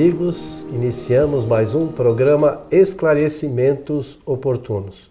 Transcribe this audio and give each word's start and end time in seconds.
amigos, 0.00 0.66
iniciamos 0.72 1.44
mais 1.44 1.74
um 1.74 1.86
programa 1.86 2.62
Esclarecimentos 2.70 4.18
Oportunos. 4.24 5.10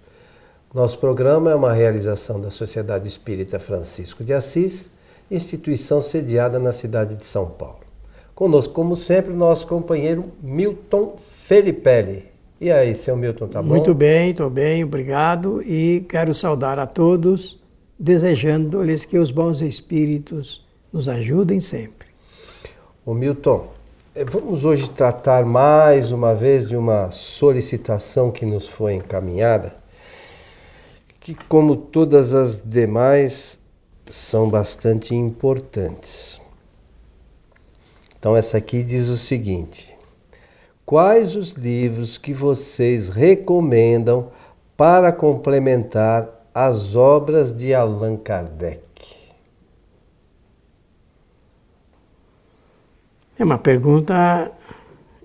Nosso 0.74 0.98
programa 0.98 1.52
é 1.52 1.56
uma 1.56 1.72
realização 1.72 2.42
da 2.42 2.50
Sociedade 2.50 3.08
Espírita 3.08 3.60
Francisco 3.60 4.24
de 4.24 4.34
Assis, 4.34 4.90
instituição 5.30 6.02
sediada 6.02 6.58
na 6.58 6.72
cidade 6.72 7.16
de 7.16 7.24
São 7.24 7.46
Paulo. 7.46 7.82
Conosco, 8.34 8.74
como 8.74 8.96
sempre, 8.96 9.32
nosso 9.32 9.68
companheiro 9.68 10.32
Milton 10.42 11.18
Felipelli. 11.20 12.26
E 12.60 12.72
aí, 12.72 12.96
seu 12.96 13.16
Milton, 13.16 13.48
tá 13.48 13.62
bom? 13.62 13.68
Muito 13.68 13.94
bem, 13.94 14.32
estou 14.32 14.50
bem, 14.50 14.84
obrigado. 14.84 15.62
E 15.62 16.04
quero 16.10 16.34
saudar 16.34 16.80
a 16.80 16.88
todos, 16.88 17.62
desejando-lhes 18.00 19.06
que 19.06 19.20
os 19.20 19.30
bons 19.30 19.62
espíritos 19.62 20.66
nos 20.92 21.08
ajudem 21.08 21.60
sempre. 21.60 22.08
O 23.06 23.14
Milton, 23.14 23.78
vamos 24.16 24.66
hoje 24.66 24.90
tratar 24.90 25.46
mais 25.46 26.12
uma 26.12 26.34
vez 26.34 26.68
de 26.68 26.76
uma 26.76 27.12
solicitação 27.12 28.32
que 28.32 28.46
nos 28.46 28.68
foi 28.68 28.96
encaminhada, 28.96 29.76
que, 31.20 31.36
como 31.48 31.76
todas 31.76 32.34
as 32.34 32.64
demais, 32.64 33.60
são 34.08 34.50
bastante 34.50 35.14
importantes. 35.14 36.42
Então, 38.18 38.36
essa 38.36 38.58
aqui 38.58 38.84
diz 38.84 39.08
o 39.08 39.18
seguinte: 39.18 39.96
Quais 40.86 41.36
os 41.36 41.52
livros 41.52 42.18
que 42.18 42.34
vocês 42.34 43.10
recomendam 43.10 44.32
para 44.76 45.12
complementar 45.12 46.28
as 46.54 46.96
obras 46.96 47.56
de 47.56 47.74
Allan 47.74 48.18
Kardec? 48.18 48.89
É 53.40 53.44
uma 53.46 53.58
pergunta 53.58 54.52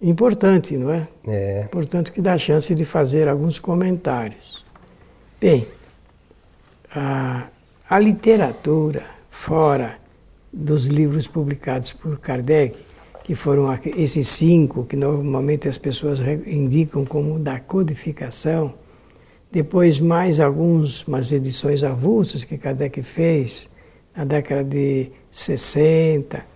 importante, 0.00 0.76
não 0.76 0.92
é? 0.92 1.08
É. 1.26 1.68
Portanto, 1.68 2.12
que 2.12 2.20
dá 2.20 2.38
chance 2.38 2.72
de 2.72 2.84
fazer 2.84 3.26
alguns 3.26 3.58
comentários. 3.58 4.64
Bem, 5.40 5.66
a, 6.94 7.48
a 7.90 7.98
literatura 7.98 9.02
fora 9.28 9.98
dos 10.52 10.86
livros 10.86 11.26
publicados 11.26 11.92
por 11.92 12.16
Kardec, 12.20 12.78
que 13.24 13.34
foram 13.34 13.66
esses 13.96 14.28
cinco 14.28 14.84
que 14.84 14.94
normalmente 14.94 15.68
as 15.68 15.76
pessoas 15.76 16.20
indicam 16.46 17.04
como 17.04 17.36
da 17.40 17.58
codificação, 17.58 18.74
depois 19.50 19.98
mais 19.98 20.38
algumas 20.38 21.02
umas 21.02 21.32
edições 21.32 21.82
avulsas 21.82 22.44
que 22.44 22.56
Kardec 22.56 23.02
fez 23.02 23.68
na 24.14 24.24
década 24.24 24.62
de 24.62 25.10
60, 25.32 26.53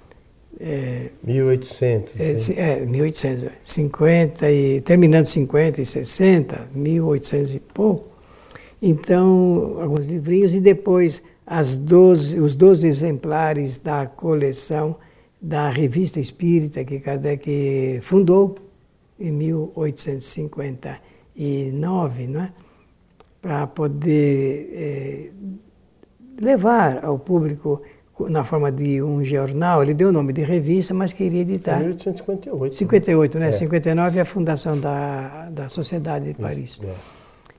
é, 0.61 1.11
1800. 1.23 2.19
É, 2.19 2.35
é 2.61 2.85
1800. 2.85 3.49
50 3.63 4.51
e 4.51 4.81
terminando 4.81 5.27
50 5.27 5.81
e 5.81 5.87
60, 5.87 6.71
1800 6.75 7.55
e 7.55 7.61
pouco. 7.61 8.09
Então, 8.81 9.79
alguns 9.81 10.07
livrinhos 10.07 10.55
e 10.55 10.61
depois 10.61 11.21
as 11.47 11.77
12, 11.77 12.41
os 12.41 12.55
12 12.55 12.87
exemplares 12.87 13.79
da 13.79 14.07
coleção 14.07 14.97
da 15.41 15.69
Revista 15.71 16.21
Espírita 16.21 16.85
que 16.85 17.01
Kardec 17.01 18.01
fundou 18.03 18.57
em 19.19 19.33
1859, 19.33 22.27
não 22.27 22.43
é? 22.43 22.53
para 23.41 23.67
poder 23.67 24.71
é, 24.73 25.31
levar 26.41 27.05
ao 27.05 27.19
público 27.19 27.83
na 28.29 28.43
forma 28.43 28.73
de 28.73 29.03
um 29.03 29.23
jornal, 29.23 29.83
ele 29.83 29.95
deu 29.95 30.09
o 30.09 30.13
nome 30.13 30.33
de 30.33 30.43
revista, 30.43 30.93
mas 30.93 31.13
queria 31.13 31.43
editar. 31.43 31.79
1858. 31.79 32.75
58, 32.75 33.39
né? 33.39 33.49
É. 33.49 33.53
59 33.53 34.19
é 34.19 34.23
a 34.23 34.25
fundação 34.25 34.79
da, 34.79 35.49
da 35.51 35.69
Sociedade 35.69 36.33
de 36.33 36.35
Paris. 36.35 36.71
Isso, 36.73 36.85
é. 36.85 36.95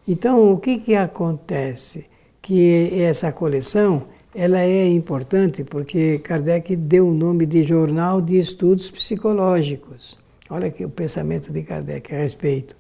Então, 0.08 0.52
o 0.52 0.58
que, 0.58 0.80
que 0.80 0.96
acontece? 0.96 2.06
Que 2.42 3.02
essa 3.02 3.32
coleção 3.32 4.04
ela 4.34 4.60
é 4.60 4.88
importante 4.88 5.64
porque 5.64 6.20
Kardec 6.20 6.76
deu 6.76 7.08
o 7.08 7.14
nome 7.14 7.46
de 7.46 7.64
Jornal 7.64 8.22
de 8.22 8.38
Estudos 8.38 8.90
Psicológicos. 8.90 10.18
Olha 10.50 10.68
aqui 10.68 10.86
o 10.86 10.90
pensamento 10.90 11.52
de 11.52 11.62
Kardec 11.64 12.14
a 12.14 12.20
respeito. 12.20 12.76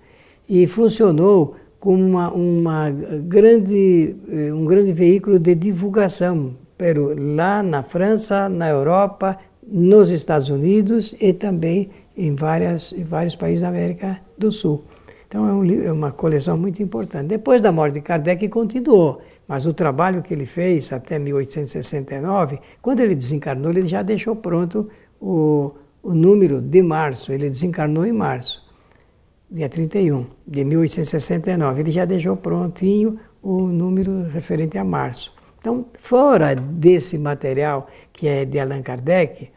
E 0.47 0.65
funcionou 0.67 1.55
como 1.79 2.03
uma, 2.03 2.31
uma 2.31 2.89
grande, 2.89 4.15
eh, 4.27 4.53
um 4.53 4.65
grande 4.65 4.91
veículo 4.91 5.39
de 5.39 5.55
divulgação 5.55 6.55
pero 6.79 7.13
lá 7.13 7.61
na 7.61 7.83
França, 7.83 8.47
na 8.47 8.69
Europa, 8.69 9.37
nos 9.61 10.09
Estados 10.11 10.49
Unidos 10.49 11.13
e 11.19 11.33
também 11.33 11.89
em, 12.15 12.33
várias, 12.33 12.93
em 12.93 13.03
vários 13.03 13.35
países 13.35 13.59
da 13.59 13.67
América 13.67 14.21
do 14.37 14.49
Sul. 14.49 14.85
Então 15.27 15.45
é, 15.45 15.51
um, 15.51 15.83
é 15.83 15.91
uma 15.91 16.13
coleção 16.13 16.57
muito 16.57 16.81
importante. 16.81 17.27
Depois 17.27 17.61
da 17.61 17.69
morte 17.69 17.95
de 17.95 18.01
Kardec 18.01 18.47
continuou, 18.47 19.21
mas 19.45 19.65
o 19.65 19.73
trabalho 19.73 20.21
que 20.21 20.33
ele 20.33 20.45
fez 20.45 20.93
até 20.93 21.19
1869, 21.19 22.61
quando 22.81 23.01
ele 23.01 23.13
desencarnou, 23.13 23.71
ele 23.71 23.85
já 23.85 24.01
deixou 24.01 24.37
pronto 24.37 24.89
o, 25.19 25.73
o 26.01 26.13
número 26.13 26.61
de 26.61 26.81
março. 26.81 27.33
Ele 27.33 27.49
desencarnou 27.49 28.05
em 28.05 28.13
março, 28.13 28.63
dia 29.51 29.67
31 29.67 30.27
de 30.47 30.63
1869. 30.63 31.81
Ele 31.81 31.91
já 31.91 32.05
deixou 32.05 32.37
prontinho 32.37 33.19
o 33.43 33.63
número 33.67 34.23
referente 34.29 34.77
a 34.77 34.83
março. 34.85 35.37
Então, 35.59 35.85
fora 35.99 36.55
desse 36.55 37.17
material 37.17 37.87
que 38.13 38.27
é 38.27 38.45
de 38.45 38.59
Allan 38.59 38.81
Kardec, 38.81 39.49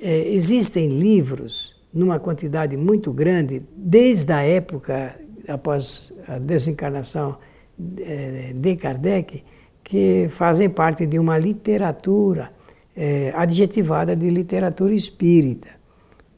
é, 0.00 0.28
existem 0.28 0.88
livros 0.88 1.74
numa 1.92 2.18
quantidade 2.18 2.76
muito 2.76 3.12
grande, 3.12 3.62
desde 3.74 4.32
a 4.32 4.42
época 4.42 5.14
após 5.48 6.12
a 6.28 6.38
desencarnação 6.38 7.38
é, 7.98 8.52
de 8.54 8.76
Kardec, 8.76 9.42
que 9.82 10.28
fazem 10.30 10.68
parte 10.68 11.06
de 11.06 11.18
uma 11.18 11.38
literatura 11.38 12.50
é, 12.96 13.32
adjetivada 13.34 14.16
de 14.16 14.28
literatura 14.28 14.92
espírita. 14.92 15.68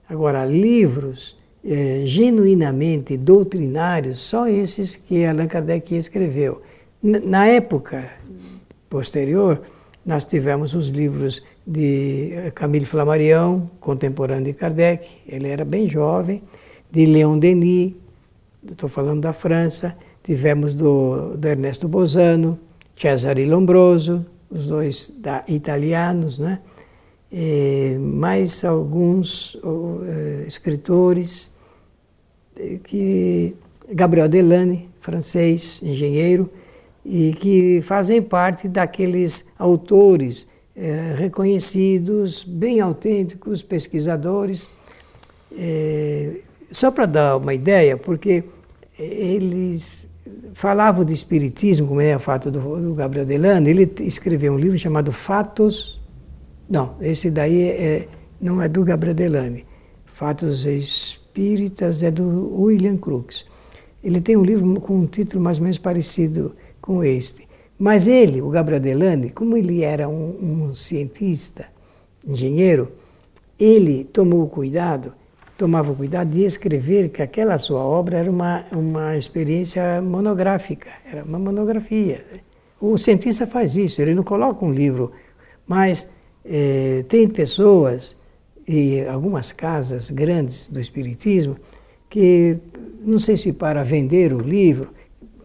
Agora, 0.09 0.45
livros 0.45 1.37
é, 1.65 2.03
genuinamente 2.05 3.17
doutrinários, 3.17 4.19
só 4.19 4.47
esses 4.47 4.97
que 4.97 5.25
Allan 5.25 5.49
Kardec 5.49 5.95
escreveu. 5.95 6.62
Na 7.03 7.47
época 7.47 8.11
posterior, 8.88 9.62
nós 10.04 10.25
tivemos 10.25 10.75
os 10.75 10.91
livros 10.91 11.43
de 11.66 12.32
eh, 12.32 12.50
Camille 12.54 12.87
Flammarion, 12.87 13.66
contemporâneo 13.78 14.47
de 14.47 14.53
Kardec, 14.54 15.06
ele 15.26 15.49
era 15.49 15.65
bem 15.65 15.88
jovem, 15.88 16.43
de 16.91 17.04
Leon 17.04 17.38
Denis, 17.38 17.93
estou 18.71 18.88
falando 18.88 19.21
da 19.21 19.32
França, 19.32 19.97
tivemos 20.22 20.75
do, 20.75 21.37
do 21.37 21.47
Ernesto 21.47 21.87
Bosano, 21.87 22.59
Cesare 22.97 23.44
Lombroso, 23.44 24.25
os 24.50 24.66
dois 24.66 25.12
da, 25.19 25.44
italianos, 25.47 26.38
né? 26.38 26.60
E 27.31 27.99
mais 28.00 28.65
alguns 28.65 29.55
uh, 29.56 30.44
escritores, 30.47 31.55
eh, 32.59 32.78
que 32.82 33.55
Gabriel 33.91 34.28
Delane, 34.28 34.88
francês, 35.00 35.81
engenheiro, 35.82 36.50
e 37.10 37.32
que 37.32 37.80
fazem 37.80 38.20
parte 38.20 38.69
daqueles 38.69 39.48
autores 39.58 40.46
é, 40.76 41.14
reconhecidos, 41.16 42.44
bem 42.44 42.82
autênticos, 42.82 43.62
pesquisadores. 43.62 44.70
É, 45.56 46.41
só 46.70 46.91
para 46.91 47.06
dar 47.06 47.38
uma 47.38 47.54
ideia, 47.54 47.96
porque 47.96 48.44
eles 48.98 50.06
falavam 50.52 51.02
de 51.02 51.14
espiritismo, 51.14 51.88
como 51.88 52.02
é 52.02 52.14
o 52.14 52.19
fato 52.19 52.50
do, 52.50 52.60
do 52.78 52.94
Gabriel 52.94 53.25
Delano, 53.25 53.70
ele 53.70 53.90
escreveu 54.00 54.52
um 54.52 54.58
livro 54.58 54.76
chamado 54.76 55.11
Fatos. 55.11 55.99
Não, 56.69 56.94
esse 57.00 57.31
daí 57.31 57.70
é, 57.70 58.08
não 58.38 58.61
é 58.61 58.69
do 58.69 58.84
Gabriel 58.84 59.14
Delane. 59.14 59.64
Fatos 60.04 60.66
Espíritas 60.66 62.02
é 62.02 62.11
do 62.11 62.61
William 62.61 62.99
Crookes. 62.99 63.46
Ele 64.04 64.20
tem 64.20 64.37
um 64.37 64.44
livro 64.44 64.78
com 64.78 64.99
um 64.99 65.06
título 65.06 65.43
mais 65.43 65.56
ou 65.56 65.62
menos 65.62 65.78
parecido 65.78 66.54
com 66.88 67.05
este. 67.05 67.46
Mas 67.79 68.06
ele, 68.06 68.40
o 68.40 68.49
Gabriel 68.49 68.81
Delane, 68.81 69.29
como 69.29 69.58
ele 69.58 69.82
era 69.82 70.08
um, 70.08 70.69
um 70.69 70.73
cientista, 70.73 71.67
engenheiro, 72.26 72.90
ele 73.58 74.05
tomou 74.05 74.49
cuidado, 74.49 75.12
tomava 75.58 75.94
cuidado 75.94 76.31
de 76.31 76.44
escrever 76.44 77.11
que 77.11 77.20
aquela 77.20 77.58
sua 77.58 77.81
obra 77.81 78.17
era 78.17 78.31
uma, 78.31 78.64
uma 78.73 79.19
experiência 79.19 80.00
monográfica, 80.00 80.88
era 81.05 81.23
uma 81.23 81.38
monografia. 81.38 82.25
O 82.81 82.96
cientista 82.96 83.46
faz 83.46 83.76
isso, 83.76 84.00
ele 84.00 84.14
não 84.14 84.23
coloca 84.23 84.64
um 84.64 84.73
livro, 84.73 85.12
mas 85.67 86.11
eh, 86.43 87.05
tem 87.06 87.29
pessoas 87.29 88.17
e 88.67 89.02
algumas 89.02 89.52
casas 89.52 90.11
grandes 90.11 90.69
do 90.69 90.81
Espiritismo 90.81 91.56
que, 92.08 92.56
não 93.05 93.19
sei 93.19 93.37
se 93.37 93.52
para 93.52 93.82
vender 93.82 94.32
o 94.32 94.38
livro, 94.38 94.88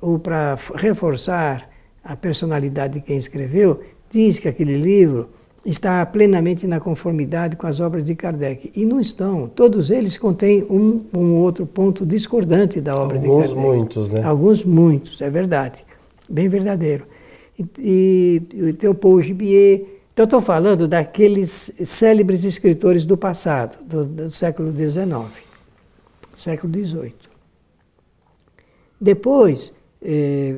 ou 0.04 0.20
para 0.20 0.56
reforçar 0.76 1.70
a 2.04 2.14
personalidade 2.14 2.96
de 2.96 3.02
quem 3.02 3.18
escreveu, 3.18 3.80
diz 4.10 4.38
que 4.38 4.50
aquele 4.50 4.76
livro 4.76 5.30
está 5.66 6.06
plenamente 6.06 6.68
na 6.68 6.78
conformidade 6.78 7.56
com 7.56 7.66
as 7.66 7.80
obras 7.80 8.04
de 8.04 8.14
Kardec. 8.14 8.70
E 8.76 8.86
não 8.86 9.00
estão. 9.00 9.48
Todos 9.48 9.92
eles 9.92 10.18
contêm 10.18 10.64
um, 10.64 11.06
um 11.18 11.36
outro 11.36 11.66
ponto 11.66 12.06
discordante 12.06 12.82
da 12.82 12.98
obra 12.98 13.18
Alguns, 13.18 13.22
de 13.22 13.48
Kardec. 13.48 13.58
Alguns 13.58 13.78
muitos, 13.78 14.10
né? 14.10 14.24
Alguns 14.24 14.66
muitos, 14.66 15.22
é 15.22 15.30
verdade. 15.30 15.86
Bem 16.30 16.50
verdadeiro. 16.50 17.06
E, 17.80 18.42
e 18.54 18.74
tem 18.74 18.90
o 18.90 18.96
Paul 18.96 19.22
Gibier. 19.22 19.86
Então, 20.12 20.26
estou 20.26 20.42
falando 20.42 20.86
daqueles 20.86 21.74
célebres 21.86 22.44
escritores 22.44 23.06
do 23.06 23.16
passado, 23.16 23.78
do, 23.86 24.04
do 24.04 24.30
século 24.30 24.72
XIX, 24.76 25.08
século 26.36 26.72
XVIII. 26.74 27.14
Depois, 29.00 29.74
eh, 30.04 30.56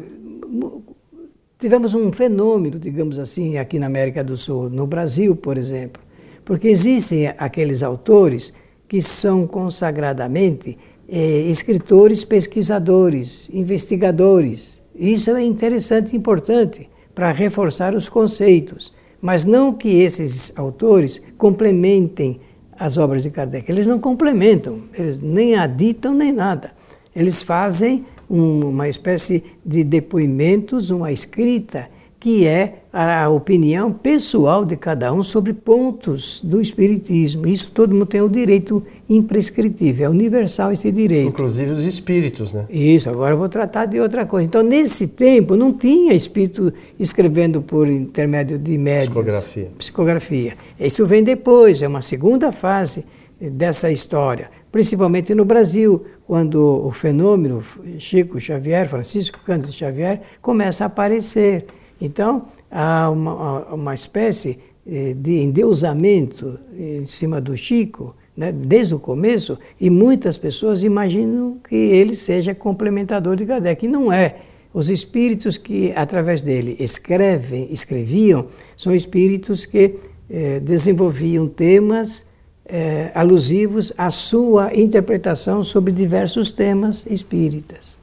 tivemos 1.57 1.93
um 1.93 2.11
fenômeno, 2.11 2.79
digamos 2.79 3.19
assim, 3.19 3.57
aqui 3.57 3.77
na 3.77 3.85
América 3.85 4.23
do 4.23 4.35
Sul, 4.35 4.69
no 4.69 4.87
Brasil, 4.87 5.35
por 5.35 5.57
exemplo, 5.57 6.01
porque 6.43 6.67
existem 6.67 7.27
aqueles 7.37 7.83
autores 7.83 8.53
que 8.87 9.01
são 9.01 9.47
consagradamente 9.47 10.77
eh, 11.07 11.41
escritores, 11.49 12.23
pesquisadores, 12.23 13.49
investigadores. 13.53 14.81
Isso 14.95 15.31
é 15.31 15.43
interessante 15.43 16.13
e 16.13 16.17
importante 16.17 16.89
para 17.13 17.31
reforçar 17.31 17.95
os 17.95 18.09
conceitos, 18.09 18.93
mas 19.21 19.45
não 19.45 19.73
que 19.73 19.89
esses 19.89 20.53
autores 20.57 21.21
complementem 21.37 22.39
as 22.77 22.97
obras 22.97 23.23
de 23.23 23.29
Kardec. 23.29 23.71
Eles 23.71 23.87
não 23.87 23.99
complementam, 23.99 24.81
eles 24.93 25.19
nem 25.19 25.55
aditam 25.55 26.13
nem 26.13 26.31
nada. 26.31 26.71
Eles 27.15 27.41
fazem 27.41 28.05
uma 28.29 28.89
espécie 28.89 29.43
de 29.65 29.83
depoimentos, 29.83 30.89
uma 30.91 31.11
escrita, 31.11 31.87
que 32.19 32.47
é 32.47 32.79
a 32.91 33.29
opinião 33.29 33.91
pessoal 33.91 34.65
de 34.65 34.75
cada 34.75 35.13
um 35.13 35.21
sobre 35.21 35.53
pontos 35.53 36.41
do 36.43 36.59
Espiritismo. 36.59 37.45
Isso 37.45 37.71
todo 37.71 37.93
mundo 37.93 38.07
tem 38.07 38.19
o 38.21 38.27
direito 38.27 38.81
imprescritível, 39.07 40.07
é 40.07 40.09
universal 40.09 40.71
esse 40.71 40.91
direito. 40.91 41.27
Inclusive 41.27 41.71
os 41.71 41.85
espíritos, 41.85 42.51
né? 42.51 42.65
Isso, 42.67 43.11
agora 43.11 43.35
eu 43.35 43.37
vou 43.37 43.47
tratar 43.47 43.85
de 43.85 43.99
outra 43.99 44.25
coisa. 44.25 44.47
Então, 44.47 44.63
nesse 44.63 45.09
tempo, 45.09 45.55
não 45.55 45.71
tinha 45.71 46.13
espírito 46.15 46.73
escrevendo 46.99 47.61
por 47.61 47.87
intermédio 47.87 48.57
de 48.57 48.75
médios. 48.75 49.09
Psicografia. 49.09 49.71
Psicografia. 49.77 50.53
Isso 50.79 51.05
vem 51.05 51.23
depois, 51.23 51.83
é 51.83 51.87
uma 51.87 52.01
segunda 52.01 52.51
fase 52.51 53.05
dessa 53.39 53.91
história, 53.91 54.49
principalmente 54.75 55.33
no 55.33 55.45
Brasil, 55.45 56.03
quando 56.27 56.85
o 56.85 56.91
fenômeno 56.91 57.63
Chico 57.97 58.41
Xavier, 58.41 58.89
Francisco 58.89 59.39
Cândido 59.45 59.71
Xavier, 59.71 60.21
começa 60.41 60.83
a 60.83 60.87
aparecer. 60.87 61.65
Então, 62.01 62.47
há 62.69 63.09
uma, 63.09 63.59
uma 63.73 63.93
espécie 63.93 64.59
eh, 64.85 65.15
de 65.15 65.31
endeusamento 65.31 66.59
em 66.77 67.07
cima 67.07 67.39
do 67.39 67.55
Chico, 67.55 68.13
né, 68.35 68.51
desde 68.51 68.93
o 68.93 68.99
começo, 68.99 69.57
e 69.79 69.89
muitas 69.89 70.37
pessoas 70.37 70.83
imaginam 70.83 71.57
que 71.69 71.73
ele 71.73 72.13
seja 72.13 72.53
complementador 72.53 73.37
de 73.37 73.45
Kardec, 73.45 73.85
e 73.85 73.87
não 73.87 74.11
é. 74.11 74.39
Os 74.73 74.89
espíritos 74.89 75.57
que, 75.57 75.93
através 75.95 76.41
dele, 76.41 76.75
escrevem, 76.81 77.71
escreviam, 77.71 78.47
são 78.75 78.93
espíritos 78.93 79.65
que 79.65 79.95
eh, 80.29 80.59
desenvolviam 80.59 81.47
temas 81.47 82.25
eh, 82.65 83.11
alusivos 83.13 83.93
à 83.97 84.09
sua 84.09 84.73
interpretação 84.73 85.63
sobre 85.63 85.93
diversos 85.93 86.51
temas 86.51 87.05
espíritas. 87.05 87.97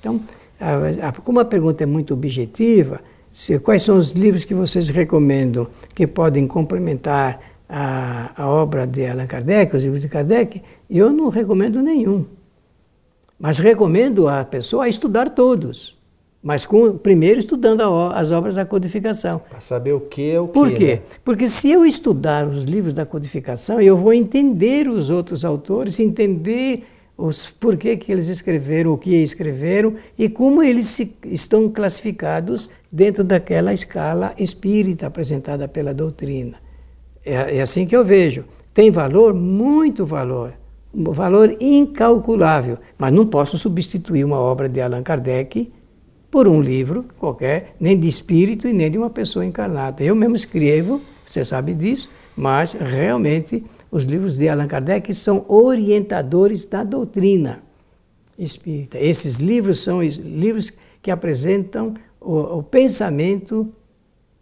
Então, 0.00 0.20
a, 0.60 1.08
a, 1.08 1.12
como 1.12 1.40
a 1.40 1.44
pergunta 1.44 1.82
é 1.82 1.86
muito 1.86 2.14
objetiva, 2.14 3.00
se, 3.30 3.58
quais 3.58 3.82
são 3.82 3.98
os 3.98 4.12
livros 4.12 4.44
que 4.44 4.54
vocês 4.54 4.88
recomendam 4.88 5.66
que 5.94 6.06
podem 6.06 6.46
complementar 6.46 7.40
a, 7.68 8.30
a 8.36 8.48
obra 8.48 8.86
de 8.86 9.06
Allan 9.06 9.26
Kardec, 9.26 9.76
os 9.76 9.84
livros 9.84 10.02
de 10.02 10.08
Kardec? 10.08 10.62
Eu 10.88 11.10
não 11.10 11.28
recomendo 11.28 11.82
nenhum. 11.82 12.24
Mas 13.38 13.58
recomendo 13.58 14.28
a 14.28 14.44
pessoa 14.44 14.84
a 14.84 14.88
estudar 14.88 15.30
todos. 15.30 15.95
Mas 16.46 16.64
com, 16.64 16.96
primeiro 16.96 17.40
estudando 17.40 17.80
a, 17.80 18.16
as 18.16 18.30
obras 18.30 18.54
da 18.54 18.64
codificação. 18.64 19.40
Para 19.50 19.58
saber 19.58 19.94
o 19.94 20.00
que 20.00 20.30
é 20.30 20.38
o 20.38 20.46
Por 20.46 20.70
que. 20.70 20.76
quê? 20.76 20.94
Né? 20.94 21.00
Porque 21.24 21.48
se 21.48 21.68
eu 21.68 21.84
estudar 21.84 22.46
os 22.46 22.62
livros 22.62 22.94
da 22.94 23.04
codificação, 23.04 23.80
eu 23.80 23.96
vou 23.96 24.12
entender 24.12 24.86
os 24.86 25.10
outros 25.10 25.44
autores, 25.44 25.98
entender 25.98 26.84
os 27.18 27.50
porquê 27.50 27.96
que 27.96 28.12
eles 28.12 28.28
escreveram, 28.28 28.92
o 28.92 28.96
que 28.96 29.12
escreveram 29.16 29.94
e 30.16 30.28
como 30.28 30.62
eles 30.62 30.86
se, 30.86 31.16
estão 31.24 31.68
classificados 31.68 32.70
dentro 32.92 33.24
daquela 33.24 33.74
escala 33.74 34.32
espírita 34.38 35.08
apresentada 35.08 35.66
pela 35.66 35.92
doutrina. 35.92 36.58
É, 37.24 37.56
é 37.56 37.60
assim 37.60 37.84
que 37.84 37.96
eu 37.96 38.04
vejo. 38.04 38.44
Tem 38.72 38.88
valor, 38.88 39.34
muito 39.34 40.06
valor, 40.06 40.52
um 40.94 41.10
valor 41.10 41.56
incalculável, 41.58 42.78
mas 42.96 43.12
não 43.12 43.26
posso 43.26 43.58
substituir 43.58 44.24
uma 44.24 44.38
obra 44.38 44.68
de 44.68 44.80
Allan 44.80 45.02
Kardec 45.02 45.72
por 46.30 46.46
um 46.48 46.60
livro 46.60 47.04
qualquer, 47.18 47.76
nem 47.78 47.98
de 47.98 48.08
espírito 48.08 48.66
e 48.68 48.72
nem 48.72 48.90
de 48.90 48.98
uma 48.98 49.10
pessoa 49.10 49.44
encarnada. 49.44 50.02
Eu 50.02 50.14
mesmo 50.14 50.36
escrevo, 50.36 51.00
você 51.26 51.44
sabe 51.44 51.74
disso, 51.74 52.08
mas 52.36 52.72
realmente 52.72 53.64
os 53.90 54.04
livros 54.04 54.36
de 54.36 54.48
Allan 54.48 54.66
Kardec 54.66 55.12
são 55.14 55.44
orientadores 55.48 56.66
da 56.66 56.84
doutrina 56.84 57.62
espírita. 58.38 58.98
Esses 58.98 59.36
livros 59.36 59.80
são 59.80 60.02
livros 60.02 60.72
que 61.00 61.10
apresentam 61.10 61.94
o, 62.20 62.58
o 62.58 62.62
pensamento 62.62 63.72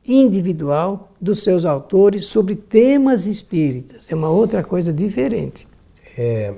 individual 0.07 1.13
dos 1.21 1.43
seus 1.43 1.65
autores 1.65 2.27
sobre 2.27 2.55
temas 2.55 3.27
espíritas. 3.27 4.11
É 4.11 4.15
uma 4.15 4.29
outra 4.29 4.63
coisa 4.63 4.93
diferente. 4.93 5.67
É, 6.17 6.55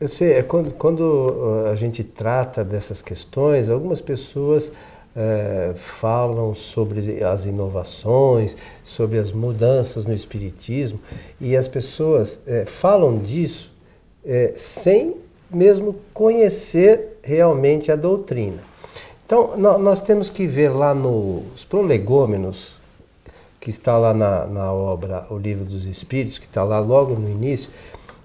é 0.00 0.42
quando, 0.42 0.72
quando 0.72 1.00
uh, 1.00 1.66
a 1.70 1.76
gente 1.76 2.02
trata 2.02 2.64
dessas 2.64 3.02
questões, 3.02 3.68
algumas 3.68 4.00
pessoas 4.00 4.72
é, 5.14 5.72
falam 5.74 6.54
sobre 6.54 7.22
as 7.22 7.44
inovações, 7.44 8.56
sobre 8.84 9.18
as 9.18 9.32
mudanças 9.32 10.04
no 10.04 10.14
espiritismo, 10.14 10.98
e 11.40 11.56
as 11.56 11.66
pessoas 11.66 12.38
é, 12.46 12.64
falam 12.64 13.18
disso 13.18 13.72
é, 14.24 14.52
sem 14.54 15.16
mesmo 15.50 15.96
conhecer 16.14 17.18
realmente 17.22 17.90
a 17.90 17.96
doutrina. 17.96 18.62
Então, 19.26 19.56
nós 19.56 20.00
temos 20.00 20.28
que 20.28 20.46
ver 20.46 20.70
lá 20.70 20.92
nos 20.92 21.64
prolegômenos, 21.64 22.74
que 23.60 23.70
está 23.70 23.96
lá 23.96 24.14
na, 24.14 24.46
na 24.46 24.72
obra 24.72 25.26
O 25.30 25.36
Livro 25.36 25.64
dos 25.64 25.86
Espíritos, 25.86 26.38
que 26.38 26.46
está 26.46 26.64
lá 26.64 26.80
logo 26.80 27.14
no 27.14 27.28
início, 27.28 27.70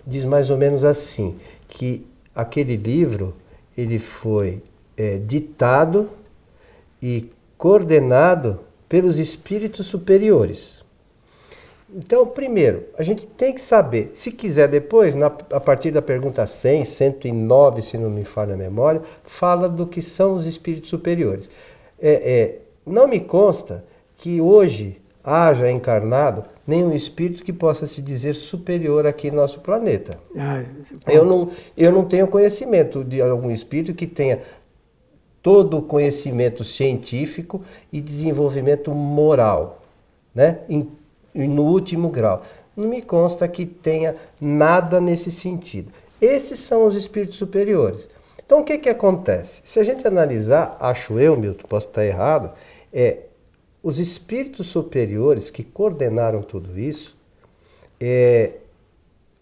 diz 0.05 0.23
mais 0.23 0.49
ou 0.49 0.57
menos 0.57 0.83
assim, 0.83 1.35
que 1.67 2.05
aquele 2.33 2.75
livro 2.75 3.33
ele 3.77 3.99
foi 3.99 4.61
é, 4.97 5.17
ditado 5.17 6.09
e 7.01 7.29
coordenado 7.57 8.59
pelos 8.87 9.17
espíritos 9.17 9.87
superiores. 9.87 10.83
Então, 11.93 12.25
primeiro, 12.25 12.83
a 12.97 13.03
gente 13.03 13.25
tem 13.25 13.53
que 13.53 13.61
saber, 13.61 14.11
se 14.15 14.31
quiser 14.31 14.67
depois, 14.67 15.15
na, 15.15 15.27
a 15.27 15.59
partir 15.59 15.91
da 15.91 16.01
pergunta 16.01 16.45
100, 16.45 16.83
109, 16.83 17.81
se 17.81 17.97
não 17.97 18.09
me 18.09 18.23
falha 18.23 18.53
a 18.53 18.57
memória, 18.57 19.01
fala 19.23 19.69
do 19.69 19.85
que 19.87 20.01
são 20.01 20.33
os 20.33 20.45
espíritos 20.45 20.89
superiores. 20.89 21.49
É, 21.99 22.11
é, 22.11 22.59
não 22.85 23.07
me 23.07 23.19
consta 23.19 23.83
que 24.17 24.41
hoje 24.41 25.01
haja 25.23 25.71
encarnado 25.71 26.43
nenhum 26.65 26.93
espírito 26.93 27.43
que 27.43 27.53
possa 27.53 27.85
se 27.85 28.01
dizer 28.01 28.33
superior 28.33 29.05
aqui 29.05 29.29
no 29.29 29.37
nosso 29.37 29.59
planeta. 29.59 30.19
Ah, 30.37 30.63
eu, 31.07 31.25
não, 31.25 31.49
eu 31.77 31.91
não 31.91 32.05
tenho 32.05 32.27
conhecimento 32.27 33.03
de 33.03 33.21
algum 33.21 33.51
espírito 33.51 33.93
que 33.93 34.07
tenha 34.07 34.41
todo 35.41 35.77
o 35.77 35.81
conhecimento 35.81 36.63
científico 36.63 37.61
e 37.93 38.01
desenvolvimento 38.01 38.91
moral, 38.91 39.83
né? 40.33 40.59
Em 40.67 40.89
no 41.35 41.63
último 41.63 42.09
grau. 42.09 42.43
Não 42.75 42.87
me 42.87 43.01
consta 43.01 43.47
que 43.47 43.65
tenha 43.65 44.15
nada 44.39 45.01
nesse 45.01 45.31
sentido. 45.31 45.91
Esses 46.21 46.59
são 46.59 46.85
os 46.85 46.95
espíritos 46.95 47.37
superiores. 47.37 48.09
Então 48.45 48.59
o 48.59 48.63
que, 48.63 48.77
que 48.77 48.89
acontece? 48.89 49.61
Se 49.63 49.79
a 49.79 49.83
gente 49.83 50.07
analisar, 50.07 50.77
acho 50.79 51.19
eu, 51.19 51.35
Milton, 51.35 51.67
posso 51.67 51.87
estar 51.87 52.05
errado, 52.05 52.51
é 52.93 53.19
os 53.85 53.99
espíritos 53.99 54.65
superiores 54.65 55.51
que 55.51 55.63
coordenaram 55.63 56.41
tudo 56.41 56.79
isso, 56.79 57.15
é, 58.01 58.53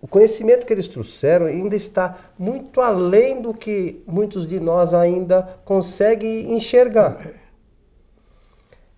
o 0.01 0.05
conhecimento 0.05 0.65
que 0.65 0.73
eles 0.73 0.89
trouxeram 0.89 1.45
ainda 1.45 1.77
está 1.77 2.33
muito 2.37 2.81
além 2.81 3.41
do 3.41 3.53
que 3.53 4.03
muitos 4.05 4.45
de 4.45 4.59
nós 4.59 4.93
ainda 4.93 5.43
conseguem 5.63 6.57
enxergar. 6.57 7.25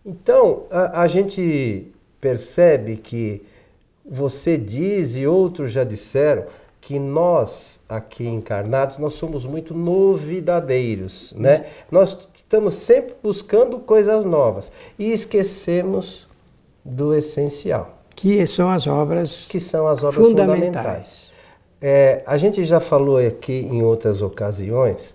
Então, 0.04 0.64
a, 0.72 1.04
a 1.04 1.08
gente 1.08 1.94
percebe 2.20 2.98
que 2.98 3.46
você 4.04 4.58
diz 4.58 5.16
e 5.16 5.28
outros 5.28 5.72
já 5.72 5.84
disseram 5.84 6.46
que 6.82 6.98
nós 6.98 7.80
aqui 7.88 8.26
encarnados 8.26 8.98
nós 8.98 9.14
somos 9.14 9.46
muito 9.46 9.76
novidadeiros, 9.76 11.34
né? 11.38 11.68
Nós 11.92 12.18
estamos 12.46 12.76
sempre 12.76 13.16
buscando 13.22 13.80
coisas 13.80 14.24
novas 14.24 14.72
e 14.98 15.12
esquecemos 15.12 16.28
do 16.84 17.14
essencial. 17.14 17.98
Que 18.16 18.46
são 18.48 18.70
as 18.70 18.88
obras 18.88 19.46
Que 19.50 19.60
são 19.60 19.88
as 19.88 20.04
obras 20.04 20.26
fundamentais. 20.26 20.66
fundamentais. 20.68 21.34
É, 21.82 22.24
a 22.26 22.38
gente 22.38 22.64
já 22.64 22.80
falou 22.80 23.18
aqui 23.18 23.54
em 23.54 23.84
outras 23.84 24.22
ocasiões, 24.22 25.14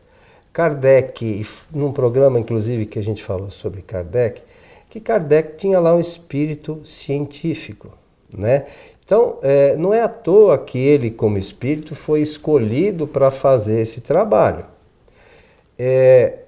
Kardec, 0.52 1.46
num 1.72 1.92
programa 1.92 2.38
inclusive 2.38 2.84
que 2.84 2.98
a 2.98 3.02
gente 3.02 3.24
falou 3.24 3.50
sobre 3.50 3.80
Kardec, 3.80 4.42
que 4.90 5.00
Kardec 5.00 5.56
tinha 5.56 5.78
lá 5.80 5.94
um 5.94 6.00
espírito 6.00 6.80
científico, 6.84 7.90
né? 8.36 8.66
Então, 9.04 9.38
é, 9.42 9.74
não 9.76 9.92
é 9.92 10.02
à 10.02 10.08
toa 10.08 10.56
que 10.58 10.78
ele, 10.78 11.10
como 11.10 11.38
espírito, 11.38 11.96
foi 11.96 12.20
escolhido 12.20 13.06
para 13.06 13.30
fazer 13.30 13.80
esse 13.80 14.00
trabalho. 14.00 14.64
É, 15.76 16.38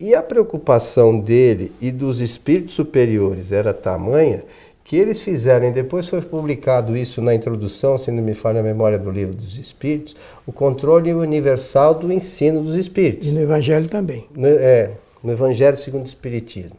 e 0.00 0.14
a 0.14 0.22
preocupação 0.22 1.18
dele 1.18 1.72
e 1.80 1.90
dos 1.90 2.20
espíritos 2.20 2.74
superiores 2.74 3.50
era 3.52 3.74
tamanha 3.74 4.44
que 4.88 4.96
eles 4.96 5.20
fizeram, 5.20 5.68
e 5.68 5.70
depois 5.70 6.08
foi 6.08 6.22
publicado 6.22 6.96
isso 6.96 7.20
na 7.20 7.34
introdução, 7.34 7.98
se 7.98 8.10
não 8.10 8.22
me 8.22 8.32
falha 8.32 8.60
a 8.60 8.62
memória 8.62 8.98
do 8.98 9.10
livro 9.10 9.34
dos 9.34 9.58
Espíritos, 9.58 10.16
o 10.46 10.52
controle 10.52 11.12
universal 11.12 11.94
do 11.94 12.10
ensino 12.10 12.62
dos 12.62 12.74
Espíritos. 12.74 13.28
E 13.28 13.32
no 13.32 13.42
Evangelho 13.42 13.86
também. 13.86 14.26
No, 14.34 14.46
é, 14.46 14.92
no 15.22 15.30
Evangelho 15.30 15.76
segundo 15.76 16.04
o 16.04 16.06
Espiritismo. 16.06 16.78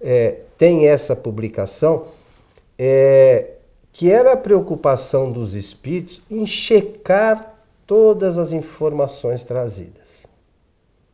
É, 0.00 0.36
tem 0.56 0.86
essa 0.86 1.16
publicação, 1.16 2.04
é, 2.78 3.46
que 3.92 4.12
era 4.12 4.34
a 4.34 4.36
preocupação 4.36 5.32
dos 5.32 5.56
Espíritos 5.56 6.22
em 6.30 6.46
checar 6.46 7.52
todas 7.84 8.38
as 8.38 8.52
informações 8.52 9.42
trazidas. 9.42 10.09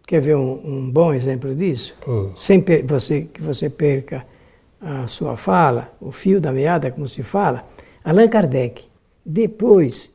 Quer 0.06 0.20
ver 0.20 0.36
um, 0.36 0.60
um 0.64 0.90
bom 0.90 1.12
exemplo 1.12 1.52
disso? 1.52 1.96
Hum. 2.06 2.30
Sem 2.36 2.64
você, 2.86 3.22
que 3.22 3.42
você 3.42 3.68
perca 3.68 4.25
a 4.80 5.08
sua 5.08 5.36
fala, 5.36 5.92
o 6.00 6.12
fio 6.12 6.40
da 6.40 6.52
meada, 6.52 6.92
como 6.92 7.08
se 7.08 7.25
fala, 7.25 7.66
Allan 8.04 8.28
Kardec, 8.28 8.84
depois 9.25 10.10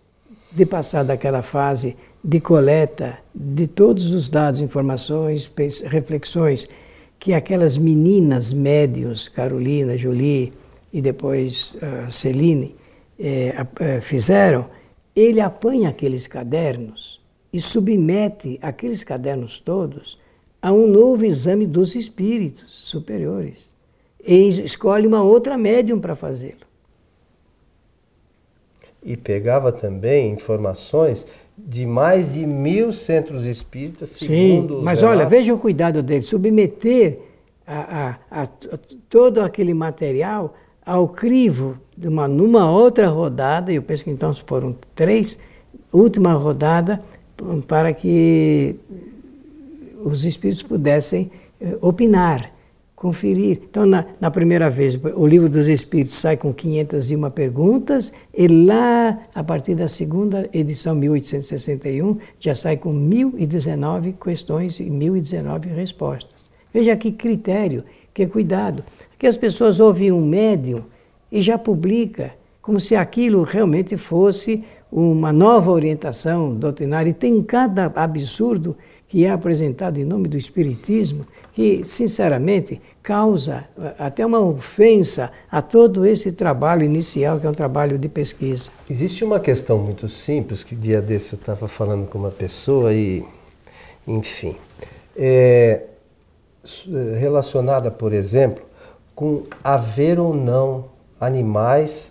de 0.49 0.65
passar 0.65 1.03
daquela 1.03 1.41
fase 1.41 1.97
de 2.23 2.39
coleta 2.39 3.17
de 3.35 3.67
todos 3.67 4.11
os 4.11 4.29
dados, 4.29 4.61
informações, 4.61 5.51
reflexões 5.85 6.69
que 7.19 7.33
aquelas 7.33 7.77
meninas 7.77 8.53
médios, 8.53 9.27
Carolina, 9.27 9.97
Jolie 9.97 10.53
e 10.93 11.01
depois 11.01 11.75
uh, 11.75 12.11
Celine, 12.11 12.75
eh, 13.19 13.55
uh, 13.59 14.01
fizeram, 14.01 14.67
ele 15.15 15.39
apanha 15.39 15.89
aqueles 15.89 16.25
cadernos 16.27 17.20
e 17.51 17.59
submete 17.59 18.57
aqueles 18.61 19.03
cadernos 19.03 19.59
todos 19.59 20.17
a 20.61 20.71
um 20.71 20.87
novo 20.87 21.25
exame 21.25 21.65
dos 21.65 21.95
espíritos 21.95 22.71
superiores. 22.73 23.71
E 24.23 24.47
escolhe 24.63 25.07
uma 25.07 25.23
outra 25.23 25.57
médium 25.57 25.99
para 25.99 26.15
fazê-lo. 26.15 26.69
E 29.03 29.17
pegava 29.17 29.71
também 29.71 30.31
informações 30.31 31.25
de 31.57 31.85
mais 31.85 32.33
de 32.33 32.45
mil 32.45 32.91
centros 32.91 33.45
espíritas, 33.45 34.09
segundo 34.09 34.77
Sim, 34.77 34.83
mas 34.83 35.01
olha, 35.01 35.25
veja 35.25 35.53
o 35.53 35.57
cuidado 35.57 36.03
dele, 36.03 36.21
submeter 36.21 37.19
a, 37.65 38.17
a, 38.29 38.41
a, 38.43 38.47
todo 39.09 39.41
aquele 39.41 39.73
material 39.73 40.53
ao 40.85 41.07
crivo 41.07 41.77
de 41.95 42.07
uma, 42.07 42.27
numa 42.27 42.69
outra 42.69 43.07
rodada, 43.07 43.71
eu 43.71 43.81
penso 43.81 44.03
que 44.03 44.11
então 44.11 44.33
foram 44.33 44.75
três, 44.95 45.39
última 45.91 46.33
rodada, 46.33 47.01
para 47.67 47.93
que 47.93 48.75
os 50.03 50.25
espíritos 50.25 50.63
pudessem 50.63 51.31
eh, 51.59 51.77
opinar 51.81 52.51
conferir. 53.01 53.61
Então, 53.67 53.83
na, 53.83 54.05
na, 54.19 54.29
primeira 54.29 54.69
vez, 54.69 54.95
o 55.15 55.25
livro 55.25 55.49
dos 55.49 55.67
Espíritos 55.67 56.13
sai 56.13 56.37
com 56.37 56.53
501 56.53 57.31
perguntas, 57.31 58.13
e 58.31 58.47
lá, 58.47 59.17
a 59.33 59.43
partir 59.43 59.73
da 59.73 59.87
segunda 59.87 60.47
edição, 60.53 60.93
1861, 60.93 62.19
já 62.39 62.53
sai 62.53 62.77
com 62.77 62.93
1019 62.93 64.13
questões 64.23 64.79
e 64.79 64.87
1019 64.87 65.69
respostas. 65.69 66.51
Veja 66.71 66.95
que 66.95 67.11
critério, 67.11 67.83
que 68.13 68.27
cuidado. 68.27 68.83
Que 69.17 69.25
as 69.25 69.35
pessoas 69.35 69.79
ouvem 69.79 70.11
um 70.11 70.23
médium 70.23 70.83
e 71.31 71.41
já 71.41 71.57
publica, 71.57 72.33
como 72.61 72.79
se 72.79 72.95
aquilo 72.95 73.41
realmente 73.41 73.97
fosse 73.97 74.63
uma 74.91 75.31
nova 75.31 75.71
orientação 75.71 76.53
doutrinária. 76.53 77.09
E 77.09 77.13
tem 77.13 77.41
cada 77.41 77.85
absurdo 77.95 78.75
que 79.07 79.25
é 79.25 79.29
apresentado 79.29 79.99
em 79.99 80.05
nome 80.05 80.29
do 80.29 80.37
Espiritismo, 80.37 81.25
que, 81.53 81.83
sinceramente, 81.83 82.81
causa 83.03 83.65
eh, 83.77 83.93
até 83.99 84.25
uma 84.25 84.39
ofensa 84.39 85.31
a 85.51 85.61
todo 85.61 86.05
esse 86.05 86.31
trabalho 86.31 86.83
inicial, 86.83 87.37
que 87.37 87.45
é 87.45 87.49
um 87.49 87.53
trabalho 87.53 87.97
de 87.97 88.07
pesquisa. 88.07 88.69
Existe 88.89 89.25
uma 89.25 89.37
questão 89.37 89.77
muito 89.77 90.07
simples, 90.07 90.63
que 90.63 90.73
dia 90.75 91.01
desse 91.01 91.33
eu 91.33 91.39
estava 91.39 91.67
falando 91.67 92.07
com 92.07 92.19
uma 92.19 92.31
pessoa 92.31 92.93
e, 92.93 93.25
enfim, 94.07 94.55
é 95.17 95.87
relacionada, 97.19 97.91
por 97.91 98.13
exemplo, 98.13 98.63
com 99.13 99.43
haver 99.61 100.19
ou 100.19 100.33
não 100.33 100.85
animais 101.19 102.10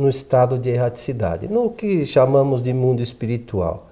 no 0.00 0.08
estado 0.08 0.58
de 0.58 0.70
erraticidade, 0.70 1.46
no 1.46 1.70
que 1.70 2.06
chamamos 2.06 2.62
de 2.62 2.72
mundo 2.72 3.02
espiritual. 3.02 3.90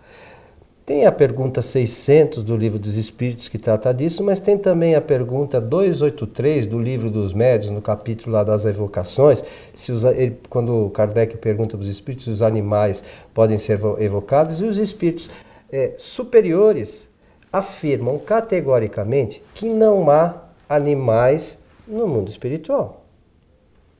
Tem 0.86 1.04
a 1.04 1.12
pergunta 1.12 1.60
600 1.60 2.42
do 2.42 2.56
Livro 2.56 2.78
dos 2.78 2.96
Espíritos 2.96 3.46
que 3.46 3.58
trata 3.58 3.92
disso, 3.92 4.24
mas 4.24 4.40
tem 4.40 4.56
também 4.56 4.94
a 4.94 5.02
pergunta 5.02 5.60
283 5.60 6.64
do 6.64 6.78
Livro 6.78 7.10
dos 7.10 7.34
Médios, 7.34 7.70
no 7.70 7.82
capítulo 7.82 8.32
lá 8.32 8.42
das 8.42 8.64
evocações, 8.64 9.44
se 9.74 9.92
os, 9.92 10.04
ele, 10.04 10.38
quando 10.48 10.88
Kardec 10.94 11.36
pergunta 11.36 11.76
para 11.76 11.84
os 11.84 11.90
espíritos 11.90 12.24
se 12.24 12.30
os 12.30 12.40
animais 12.40 13.04
podem 13.34 13.58
ser 13.58 13.78
evocados, 13.98 14.62
e 14.62 14.64
os 14.64 14.78
espíritos 14.78 15.28
é, 15.70 15.92
superiores 15.98 17.10
afirmam 17.52 18.18
categoricamente 18.18 19.42
que 19.54 19.68
não 19.68 20.10
há 20.10 20.36
animais 20.70 21.58
no 21.86 22.06
mundo 22.06 22.30
espiritual, 22.30 23.04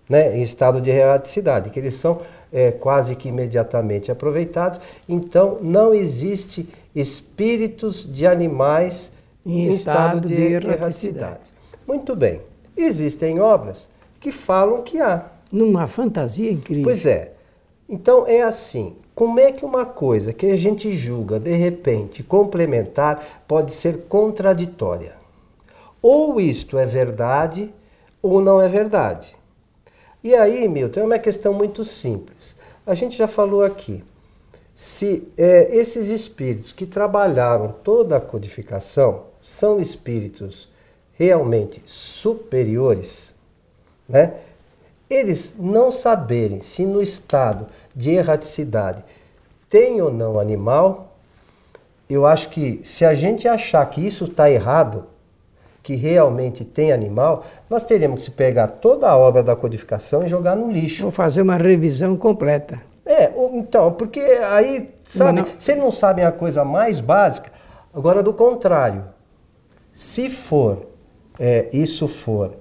né, 0.09 0.37
em 0.37 0.43
estado 0.43 0.81
de 0.81 0.91
erraticidade, 0.91 1.71
que 1.71 1.79
eles 1.79 1.95
são 1.95 2.21
é, 2.53 2.71
quase 2.71 3.15
que 3.15 3.29
imediatamente 3.29 4.11
aproveitados. 4.11 4.81
Então, 5.09 5.59
não 5.61 5.93
existe 5.93 6.69
espíritos 6.95 8.11
de 8.11 8.27
animais 8.27 9.13
em, 9.45 9.67
em 9.67 9.69
estado, 9.69 10.27
estado, 10.27 10.29
de, 10.29 10.37
de 10.37 10.55
erraticidade. 10.55 11.53
Muito 11.87 12.15
bem. 12.17 12.41
Existem 12.77 13.41
obras 13.41 13.89
que 14.21 14.31
falam 14.31 14.83
que 14.83 15.01
há. 15.01 15.27
Numa 15.51 15.87
fantasia 15.87 16.53
incrível. 16.53 16.85
Pois 16.85 17.07
é. 17.07 17.33
Então 17.89 18.27
é 18.27 18.43
assim. 18.43 18.97
Como 19.15 19.41
é 19.41 19.51
que 19.51 19.65
uma 19.65 19.85
coisa 19.85 20.33
que 20.33 20.47
a 20.47 20.57
gente 20.57 20.95
julga 20.95 21.41
de 21.41 21.57
repente 21.57 22.23
complementar 22.23 23.43
pode 23.49 23.73
ser 23.73 24.05
contraditória? 24.09 25.15
Ou 26.01 26.41
isto 26.41 26.79
é 26.79 26.87
verdade 26.87 27.73
ou 28.23 28.41
não 28.41 28.61
é 28.61 28.69
verdade. 28.69 29.35
E 30.23 30.35
aí, 30.35 30.67
Milton, 30.69 31.01
é 31.01 31.05
uma 31.05 31.19
questão 31.19 31.53
muito 31.55 31.85
simples. 31.85 32.57
A 32.87 32.95
gente 32.95 33.17
já 33.17 33.29
falou 33.29 33.63
aqui. 33.63 34.03
Se 34.75 35.27
é, 35.37 35.75
esses 35.77 36.09
espíritos 36.09 36.73
que 36.73 36.87
trabalharam 36.87 37.75
toda 37.83 38.17
a 38.17 38.21
codificação 38.21 39.25
são 39.43 39.81
espíritos 39.81 40.69
realmente 41.15 41.83
superiores, 41.87 43.35
né? 44.09 44.35
Eles 45.11 45.55
não 45.59 45.91
saberem 45.91 46.63
se 46.63 46.85
no 46.85 47.03
estado 47.03 47.67
de 47.95 48.11
erraticidade 48.11 49.03
tem 49.69 50.01
ou 50.01 50.13
não 50.13 50.39
animal, 50.39 51.17
eu 52.09 52.25
acho 52.25 52.49
que 52.51 52.81
se 52.85 53.05
a 53.05 53.15
gente 53.15 53.47
achar 53.47 53.85
que 53.87 54.07
isso 54.07 54.25
está 54.25 54.51
errado, 54.51 55.07
que 55.89 55.95
realmente 55.95 56.67
tem 56.67 56.93
animal, 56.93 57.47
nós 57.71 57.83
teríamos 57.83 58.23
que 58.23 58.31
pegar 58.31 58.67
toda 58.69 59.09
a 59.09 59.17
obra 59.17 59.43
da 59.43 59.57
codificação 59.57 60.23
e 60.23 60.29
jogar 60.29 60.55
no 60.55 60.71
lixo. 60.71 61.07
Ou 61.07 61.11
fazer 61.11 61.41
uma 61.41 61.57
revisão 61.57 62.15
completa. 62.15 62.79
É, 63.07 63.33
então, 63.55 63.95
porque 63.95 64.21
aí, 64.21 64.91
sabe, 65.03 65.41
não... 65.41 65.49
vocês 65.59 65.79
não 65.79 65.91
sabem 65.91 66.27
a 66.27 66.31
coisa 66.31 66.63
mais 66.63 67.01
básica. 67.01 67.51
Agora, 67.95 68.23
do 68.23 68.35
contrário, 68.35 69.05
se 69.95 70.29
for, 70.29 70.89
é, 71.41 71.71
isso 71.73 72.07
for, 72.07 72.53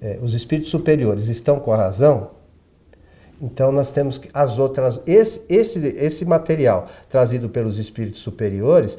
é, 0.00 0.20
os 0.22 0.32
espíritos 0.32 0.70
superiores 0.70 1.26
estão 1.26 1.58
com 1.58 1.72
a 1.72 1.76
razão, 1.76 2.30
então 3.42 3.72
nós 3.72 3.90
temos 3.90 4.16
que 4.16 4.28
as 4.32 4.60
outras, 4.60 5.00
esse, 5.04 5.42
esse, 5.48 5.88
esse 5.98 6.24
material 6.24 6.86
trazido 7.08 7.48
pelos 7.48 7.78
espíritos 7.78 8.20
superiores, 8.20 8.96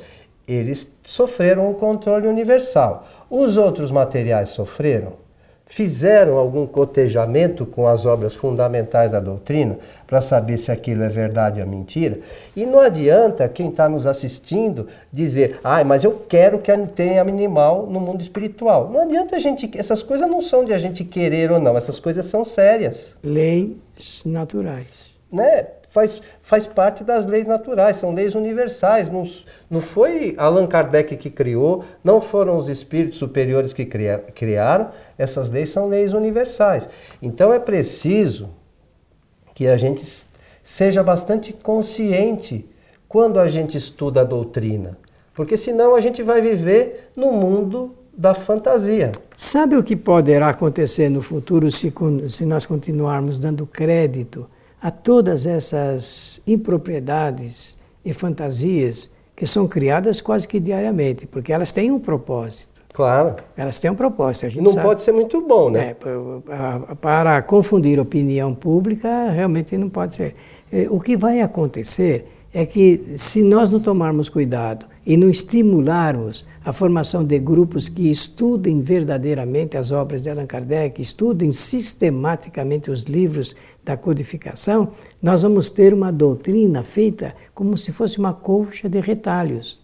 eles 0.48 0.94
sofreram 1.04 1.70
o 1.70 1.76
controle 1.76 2.28
universal. 2.28 3.08
Os 3.30 3.58
outros 3.58 3.92
materiais 3.92 4.50
sofreram? 4.50 5.28
fizeram 5.68 6.38
algum 6.38 6.66
cotejamento 6.66 7.66
com 7.66 7.88
as 7.88 8.06
obras 8.06 8.34
fundamentais 8.34 9.12
da 9.12 9.20
doutrina 9.20 9.78
para 10.08 10.22
saber 10.22 10.58
se 10.58 10.72
aquilo 10.72 11.04
é 11.04 11.10
verdade 11.10 11.62
ou 11.62 11.68
mentira. 11.68 12.20
E 12.56 12.66
não 12.66 12.80
adianta 12.80 13.48
quem 13.50 13.70
está 13.70 13.90
nos 13.90 14.08
assistindo 14.08 14.88
dizer, 15.12 15.60
ah, 15.62 15.84
mas 15.84 16.06
eu 16.06 16.24
quero 16.28 16.60
que 16.60 16.72
tenha 16.96 17.22
animal 17.22 17.86
no 17.86 18.00
mundo 18.00 18.22
espiritual. 18.22 18.90
Não 18.90 19.02
adianta 19.02 19.36
a 19.36 19.40
gente. 19.40 19.70
Essas 19.78 20.02
coisas 20.02 20.28
não 20.28 20.42
são 20.42 20.64
de 20.64 20.74
a 20.74 20.78
gente 20.78 21.04
querer 21.04 21.52
ou 21.52 21.60
não, 21.60 21.76
essas 21.76 22.00
coisas 22.00 22.26
são 22.26 22.46
sérias. 22.46 23.14
Leis 23.22 24.24
naturais. 24.26 25.12
Né? 25.30 25.68
Faz, 25.98 26.22
faz 26.44 26.68
parte 26.68 27.04
das 27.04 27.26
leis 27.26 27.48
naturais, 27.48 27.98
são 27.98 28.14
leis 28.14 28.36
universais. 28.36 29.10
Não, 29.10 29.24
não 29.68 29.82
foi 29.82 30.36
Allan 30.38 30.68
Kardec 30.68 31.18
que 31.18 31.28
criou, 31.28 31.84
não 32.04 32.22
foram 32.22 32.56
os 32.56 32.70
espíritos 32.70 33.18
superiores 33.18 33.74
que 33.74 33.84
criaram, 33.84 34.92
essas 35.18 35.50
leis 35.50 35.72
são 35.72 35.88
leis 35.88 36.14
universais. 36.14 36.88
Então 37.20 37.52
é 37.52 37.58
preciso 37.58 38.52
que 39.56 39.68
a 39.68 39.76
gente 39.76 40.06
seja 40.62 41.02
bastante 41.02 41.52
consciente 41.52 42.70
quando 43.10 43.40
a 43.40 43.48
gente 43.48 43.76
estuda 43.76 44.22
a 44.22 44.24
doutrina, 44.24 45.00
porque 45.34 45.58
senão 45.58 45.96
a 45.96 46.00
gente 46.00 46.22
vai 46.22 46.42
viver 46.42 47.10
no 47.18 47.32
mundo 47.32 47.96
da 48.16 48.36
fantasia. 48.36 49.12
Sabe 49.34 49.76
o 49.76 49.84
que 49.84 49.96
poderá 49.96 50.50
acontecer 50.50 51.10
no 51.10 51.24
futuro 51.24 51.72
se, 51.72 51.92
se 52.30 52.46
nós 52.46 52.68
continuarmos 52.68 53.40
dando 53.40 53.66
crédito 53.66 54.48
a 54.88 54.92
todas 54.92 55.46
essas 55.46 56.40
impropriedades 56.48 57.78
e 58.06 58.14
fantasias 58.14 59.12
que 59.36 59.46
são 59.46 59.68
criadas 59.68 60.22
quase 60.22 60.48
que 60.48 60.62
diariamente, 60.62 61.28
porque 61.28 61.52
elas 61.52 61.74
têm 61.74 61.92
um 61.92 62.00
propósito. 62.00 62.82
Claro. 62.94 63.36
Elas 63.58 63.82
têm 63.82 63.92
um 63.92 63.96
propósito. 63.96 64.62
Não 64.62 64.72
sabe. 64.72 64.86
pode 64.86 65.02
ser 65.02 65.12
muito 65.12 65.42
bom, 65.42 65.70
né? 65.70 65.90
É, 65.90 66.96
para 67.02 67.42
confundir 67.42 68.00
opinião 68.00 68.56
pública, 68.56 69.30
realmente 69.30 69.78
não 69.78 69.90
pode 69.90 70.16
ser. 70.16 70.36
É, 70.72 70.88
o 70.90 71.02
que 71.02 71.18
vai 71.18 71.42
acontecer 71.42 72.26
é 72.54 72.66
que, 72.66 73.12
se 73.18 73.44
nós 73.44 73.70
não 73.70 73.82
tomarmos 73.82 74.30
cuidado 74.30 74.86
e 75.06 75.18
não 75.18 75.30
estimularmos 75.30 76.46
a 76.64 76.72
formação 76.72 77.26
de 77.26 77.38
grupos 77.40 77.90
que 77.90 78.10
estudem 78.10 78.80
verdadeiramente 78.82 79.76
as 79.76 79.92
obras 79.92 80.22
de 80.22 80.30
Allan 80.30 80.46
Kardec, 80.46 81.02
estudem 81.02 81.52
sistematicamente 81.52 82.90
os 82.90 83.02
livros 83.02 83.54
da 83.88 83.96
codificação, 83.96 84.90
nós 85.24 85.44
vamos 85.44 85.70
ter 85.70 85.94
uma 85.94 86.12
doutrina 86.12 86.84
feita 86.84 87.34
como 87.56 87.78
se 87.78 87.94
fosse 87.94 88.20
uma 88.20 88.34
colcha 88.34 88.90
de 88.90 89.00
retalhos 89.00 89.80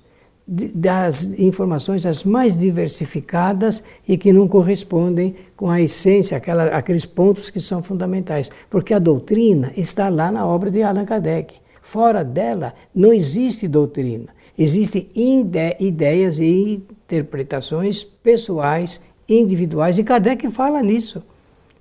das 0.46 1.24
informações 1.40 2.06
as 2.06 2.26
mais 2.26 2.60
diversificadas 2.60 3.82
e 4.06 4.18
que 4.18 4.34
não 4.34 4.46
correspondem 4.46 5.36
com 5.56 5.70
a 5.70 5.82
essência, 5.82 6.36
aquela, 6.36 6.66
aqueles 6.66 7.06
pontos 7.06 7.50
que 7.50 7.62
são 7.62 7.82
fundamentais. 7.82 8.52
Porque 8.70 8.94
a 8.94 9.00
doutrina 9.00 9.72
está 9.78 10.10
lá 10.10 10.30
na 10.30 10.46
obra 10.46 10.70
de 10.70 10.84
Allan 10.84 11.06
Kardec. 11.06 11.56
Fora 11.82 12.26
dela 12.26 12.74
não 12.94 13.14
existe 13.14 13.70
doutrina. 13.70 14.28
Existem 14.58 15.08
ide 15.16 15.78
ideias 15.80 16.40
e 16.40 16.84
interpretações 17.08 18.04
pessoais, 18.04 19.02
individuais, 19.30 19.98
e 19.98 20.04
Kardec 20.04 20.52
fala 20.52 20.84
nisso. 20.84 21.24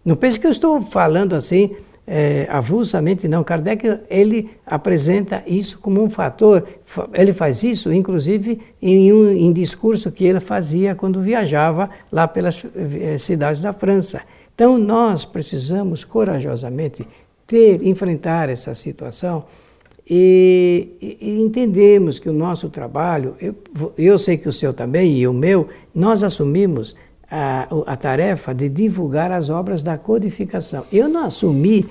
Não 0.04 0.14
pense 0.14 0.38
que 0.38 0.46
eu 0.46 0.52
estou 0.52 0.80
falando 0.80 1.34
assim 1.34 1.74
é, 2.06 2.46
avulsamente, 2.50 3.28
não. 3.28 3.44
Kardec 3.44 4.00
ele 4.10 4.50
apresenta 4.66 5.42
isso 5.46 5.78
como 5.78 6.02
um 6.02 6.10
fator. 6.10 6.66
Ele 7.14 7.32
faz 7.32 7.62
isso, 7.62 7.92
inclusive, 7.92 8.60
em 8.80 9.12
um 9.12 9.30
em 9.30 9.52
discurso 9.52 10.10
que 10.10 10.24
ele 10.24 10.40
fazia 10.40 10.94
quando 10.94 11.20
viajava 11.20 11.88
lá 12.10 12.26
pelas 12.26 12.64
eh, 12.74 13.18
cidades 13.18 13.62
da 13.62 13.72
França. 13.72 14.22
Então, 14.54 14.78
nós 14.78 15.24
precisamos 15.24 16.04
corajosamente 16.04 17.06
ter, 17.46 17.86
enfrentar 17.86 18.48
essa 18.48 18.74
situação 18.74 19.44
e, 20.08 20.88
e 21.00 21.40
entendemos 21.40 22.18
que 22.18 22.28
o 22.28 22.32
nosso 22.32 22.68
trabalho, 22.68 23.36
eu, 23.40 23.54
eu 23.96 24.18
sei 24.18 24.36
que 24.36 24.48
o 24.48 24.52
seu 24.52 24.72
também 24.74 25.16
e 25.18 25.26
o 25.26 25.32
meu, 25.32 25.68
nós 25.94 26.22
assumimos 26.24 26.96
a, 27.34 27.66
a 27.86 27.96
tarefa 27.96 28.54
de 28.54 28.68
divulgar 28.68 29.32
as 29.32 29.48
obras 29.48 29.82
da 29.82 29.96
codificação. 29.96 30.84
Eu 30.92 31.08
não 31.08 31.24
assumi 31.24 31.88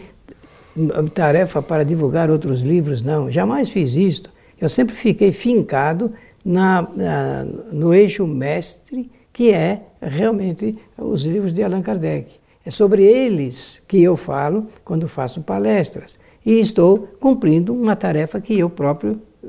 tarefa 1.15 1.63
para 1.63 1.83
divulgar 1.83 2.29
outros 2.29 2.61
livros, 2.61 3.01
não, 3.01 3.29
jamais 3.31 3.67
fiz 3.67 3.95
isto. 3.95 4.29
Eu 4.59 4.69
sempre 4.69 4.95
fiquei 4.95 5.31
fincado 5.31 6.13
na, 6.45 6.87
na, 6.95 7.43
no 7.71 7.91
eixo 7.91 8.27
mestre, 8.27 9.09
que 9.33 9.51
é 9.51 9.81
realmente 9.99 10.77
os 10.95 11.25
livros 11.25 11.55
de 11.55 11.63
Allan 11.63 11.81
Kardec. 11.81 12.31
É 12.63 12.69
sobre 12.69 13.03
eles 13.03 13.81
que 13.87 13.99
eu 13.99 14.15
falo 14.15 14.67
quando 14.85 15.07
faço 15.07 15.41
palestras. 15.41 16.19
E 16.45 16.59
estou 16.59 17.09
cumprindo 17.19 17.73
uma 17.73 17.95
tarefa 17.95 18.39
que 18.39 18.57
eu 18.59 18.69
próprio 18.69 19.19
eh, 19.43 19.47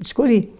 escolhi. 0.00 0.50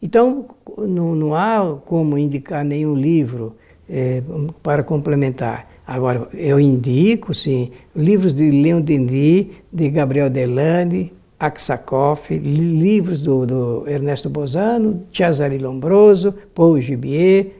Então, 0.00 0.46
não, 0.78 1.14
não 1.14 1.34
há 1.34 1.78
como 1.84 2.16
indicar 2.16 2.64
nenhum 2.64 2.94
livro 2.94 3.54
é, 3.88 4.22
para 4.62 4.82
complementar. 4.82 5.70
Agora, 5.86 6.28
eu 6.34 6.58
indico, 6.58 7.32
sim, 7.32 7.70
livros 7.94 8.32
de 8.32 8.50
Leon 8.50 8.80
Denis, 8.80 9.48
de 9.72 9.88
Gabriel 9.88 10.28
Delane, 10.28 11.12
Aksakoff, 11.38 12.36
livros 12.36 13.20
do, 13.20 13.46
do, 13.46 13.88
Ernesto 13.88 14.28
Bozano, 14.28 15.02
Cesare 15.12 15.58
Lombroso, 15.58 16.34
Paul 16.54 16.80
Gibier, 16.80 17.52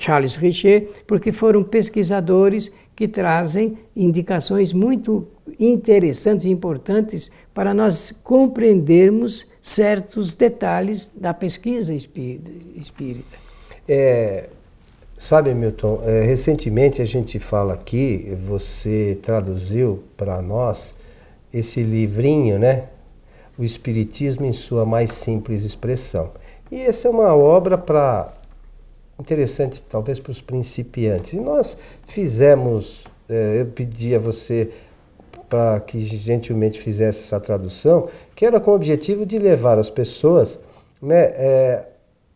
Charles 0.00 0.34
Richer, 0.34 0.88
porque 1.06 1.30
foram 1.30 1.62
pesquisadores 1.62 2.72
que 2.94 3.06
trazem 3.06 3.78
indicações 3.94 4.72
muito 4.72 5.28
interessantes 5.60 6.44
e 6.44 6.50
importantes 6.50 7.30
para 7.54 7.72
nós 7.72 8.12
compreendermos 8.24 9.46
certos 9.62 10.34
detalhes 10.34 11.10
da 11.14 11.32
pesquisa 11.32 11.94
espírita. 11.94 13.36
É, 13.88 14.48
Sabe, 15.18 15.54
Milton, 15.54 16.02
é, 16.04 16.22
recentemente 16.22 17.00
a 17.00 17.04
gente 17.06 17.38
fala 17.38 17.72
aqui, 17.72 18.36
você 18.46 19.18
traduziu 19.22 20.04
para 20.14 20.42
nós 20.42 20.94
esse 21.52 21.82
livrinho, 21.82 22.58
né? 22.58 22.88
O 23.58 23.64
Espiritismo 23.64 24.44
em 24.44 24.52
sua 24.52 24.84
mais 24.84 25.12
simples 25.12 25.62
expressão. 25.62 26.32
E 26.70 26.82
essa 26.82 27.08
é 27.08 27.10
uma 27.10 27.34
obra 27.34 27.78
para 27.78 28.30
interessante, 29.18 29.82
talvez 29.88 30.20
para 30.20 30.32
os 30.32 30.42
principiantes. 30.42 31.32
E 31.32 31.40
nós 31.40 31.78
fizemos, 32.06 33.06
é, 33.26 33.60
eu 33.60 33.66
pedi 33.66 34.14
a 34.14 34.18
você 34.18 34.70
para 35.48 35.80
que 35.80 36.04
gentilmente 36.04 36.78
fizesse 36.78 37.20
essa 37.20 37.40
tradução, 37.40 38.10
que 38.34 38.44
era 38.44 38.60
com 38.60 38.72
o 38.72 38.74
objetivo 38.74 39.24
de 39.24 39.38
levar 39.38 39.78
as 39.78 39.88
pessoas 39.88 40.60
né, 41.00 41.22
é, 41.22 41.84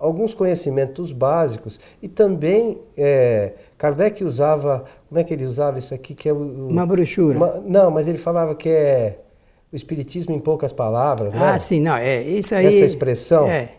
alguns 0.01 0.33
conhecimentos 0.33 1.13
básicos 1.13 1.79
e 2.03 2.09
também 2.09 2.79
é, 2.97 3.53
Kardec 3.77 4.25
usava, 4.25 4.85
como 5.09 5.21
é 5.21 5.25
que 5.25 5.35
ele 5.35 5.45
usava 5.45 5.79
isso 5.79 5.95
aqui 5.95 6.15
que 6.15 6.29
é 6.29 6.33
o, 6.33 6.69
uma 6.69 6.87
brochura? 6.87 7.37
Uma, 7.37 7.63
não, 7.65 7.91
mas 7.91 8.09
ele 8.09 8.17
falava 8.17 8.55
que 8.55 8.71
é 8.71 9.19
o 9.71 9.77
espiritismo 9.77 10.35
em 10.35 10.39
poucas 10.41 10.73
palavras, 10.73 11.33
Ah, 11.35 11.57
sim, 11.59 11.81
não, 11.81 11.95
é 11.95 12.23
isso 12.23 12.55
aí. 12.55 12.67
Essa 12.67 12.87
expressão. 12.87 13.47
É. 13.47 13.75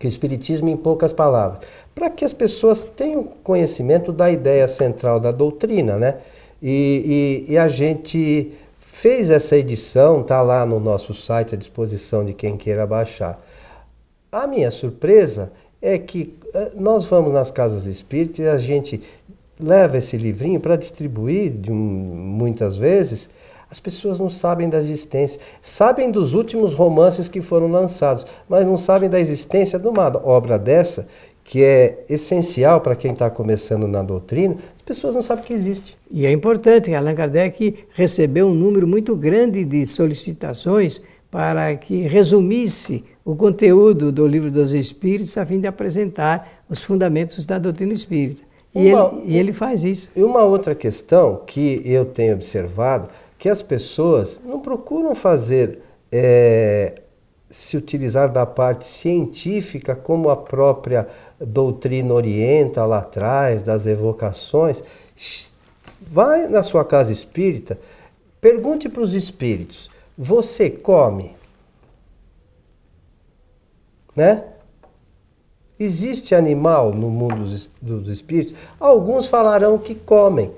Que 0.00 0.06
o 0.06 0.08
espiritismo 0.08 0.68
em 0.68 0.76
poucas 0.76 1.12
palavras, 1.12 1.60
para 1.94 2.10
que 2.10 2.24
as 2.24 2.32
pessoas 2.32 2.84
tenham 2.84 3.24
conhecimento 3.42 4.12
da 4.12 4.30
ideia 4.30 4.68
central 4.68 5.18
da 5.18 5.30
doutrina, 5.30 5.96
né? 5.96 6.14
E, 6.62 7.44
e, 7.48 7.52
e 7.52 7.58
a 7.58 7.68
gente 7.68 8.52
fez 8.78 9.30
essa 9.30 9.56
edição, 9.56 10.22
tá 10.22 10.42
lá 10.42 10.66
no 10.66 10.78
nosso 10.78 11.14
site 11.14 11.54
à 11.54 11.58
disposição 11.58 12.24
de 12.24 12.34
quem 12.34 12.56
queira 12.56 12.86
baixar. 12.86 13.40
A 14.30 14.46
minha 14.46 14.70
surpresa 14.70 15.50
é 15.80 15.96
que 15.96 16.34
eh, 16.54 16.72
nós 16.76 17.06
vamos 17.06 17.32
nas 17.32 17.50
casas 17.50 17.86
espíritas 17.86 18.38
e 18.40 18.48
a 18.48 18.58
gente 18.58 19.00
leva 19.58 19.96
esse 19.96 20.18
livrinho 20.18 20.60
para 20.60 20.76
distribuir 20.76 21.54
um, 21.70 21.74
muitas 21.74 22.76
vezes. 22.76 23.30
As 23.70 23.80
pessoas 23.80 24.18
não 24.18 24.28
sabem 24.28 24.68
da 24.68 24.78
existência, 24.78 25.40
sabem 25.62 26.10
dos 26.10 26.34
últimos 26.34 26.74
romances 26.74 27.26
que 27.26 27.40
foram 27.40 27.68
lançados, 27.68 28.26
mas 28.46 28.66
não 28.66 28.76
sabem 28.76 29.08
da 29.08 29.18
existência 29.18 29.78
de 29.78 29.88
uma 29.88 30.06
obra 30.26 30.58
dessa 30.58 31.06
que 31.42 31.64
é 31.64 32.04
essencial 32.10 32.82
para 32.82 32.94
quem 32.94 33.12
está 33.12 33.30
começando 33.30 33.88
na 33.88 34.02
doutrina, 34.02 34.56
as 34.76 34.82
pessoas 34.82 35.14
não 35.14 35.22
sabem 35.22 35.44
que 35.44 35.54
existe. 35.54 35.96
E 36.10 36.26
é 36.26 36.30
importante, 36.30 36.92
Allan 36.94 37.14
Kardec 37.14 37.86
recebeu 37.94 38.48
um 38.48 38.54
número 38.54 38.86
muito 38.86 39.16
grande 39.16 39.64
de 39.64 39.86
solicitações 39.86 41.00
para 41.30 41.74
que 41.76 42.02
resumisse 42.02 43.02
o 43.28 43.36
conteúdo 43.36 44.10
do 44.10 44.26
Livro 44.26 44.50
dos 44.50 44.72
Espíritos 44.72 45.36
a 45.36 45.44
fim 45.44 45.60
de 45.60 45.66
apresentar 45.66 46.62
os 46.66 46.82
fundamentos 46.82 47.44
da 47.44 47.58
doutrina 47.58 47.92
espírita. 47.92 48.40
E, 48.74 48.94
uma, 48.94 49.20
ele, 49.20 49.22
e 49.26 49.36
ele 49.36 49.52
faz 49.52 49.84
isso. 49.84 50.08
E 50.16 50.22
uma 50.22 50.44
outra 50.44 50.74
questão 50.74 51.42
que 51.46 51.82
eu 51.84 52.06
tenho 52.06 52.34
observado, 52.34 53.10
que 53.38 53.50
as 53.50 53.60
pessoas 53.60 54.40
não 54.42 54.60
procuram 54.60 55.14
fazer 55.14 55.80
é, 56.10 57.02
se 57.50 57.76
utilizar 57.76 58.32
da 58.32 58.46
parte 58.46 58.86
científica, 58.86 59.94
como 59.94 60.30
a 60.30 60.36
própria 60.36 61.06
doutrina 61.38 62.14
orienta 62.14 62.82
lá 62.86 63.00
atrás, 63.00 63.62
das 63.62 63.84
evocações, 63.84 64.82
vai 66.00 66.48
na 66.48 66.62
sua 66.62 66.82
casa 66.82 67.12
espírita, 67.12 67.78
pergunte 68.40 68.88
para 68.88 69.02
os 69.02 69.12
espíritos: 69.12 69.90
você 70.16 70.70
come? 70.70 71.36
Né? 74.18 74.42
Existe 75.78 76.34
animal 76.34 76.92
no 76.92 77.08
mundo 77.08 77.44
dos 77.80 78.08
espíritos? 78.08 78.52
Alguns 78.80 79.28
falarão 79.28 79.78
que 79.78 79.94
comem. 79.94 80.52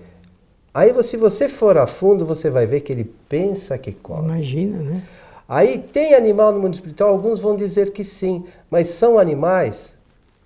Aí, 0.72 0.90
se 1.02 1.18
você 1.18 1.46
for 1.46 1.76
a 1.76 1.86
fundo, 1.86 2.24
você 2.24 2.48
vai 2.48 2.64
ver 2.64 2.80
que 2.80 2.90
ele 2.90 3.04
pensa 3.28 3.76
que 3.76 3.92
come. 3.92 4.28
Imagina, 4.28 4.78
né? 4.78 5.02
Aí 5.46 5.76
tem 5.76 6.14
animal 6.14 6.52
no 6.52 6.60
mundo 6.60 6.72
espiritual, 6.72 7.10
alguns 7.10 7.38
vão 7.38 7.54
dizer 7.54 7.92
que 7.92 8.02
sim, 8.02 8.44
mas 8.70 8.86
são 8.86 9.18
animais 9.18 9.98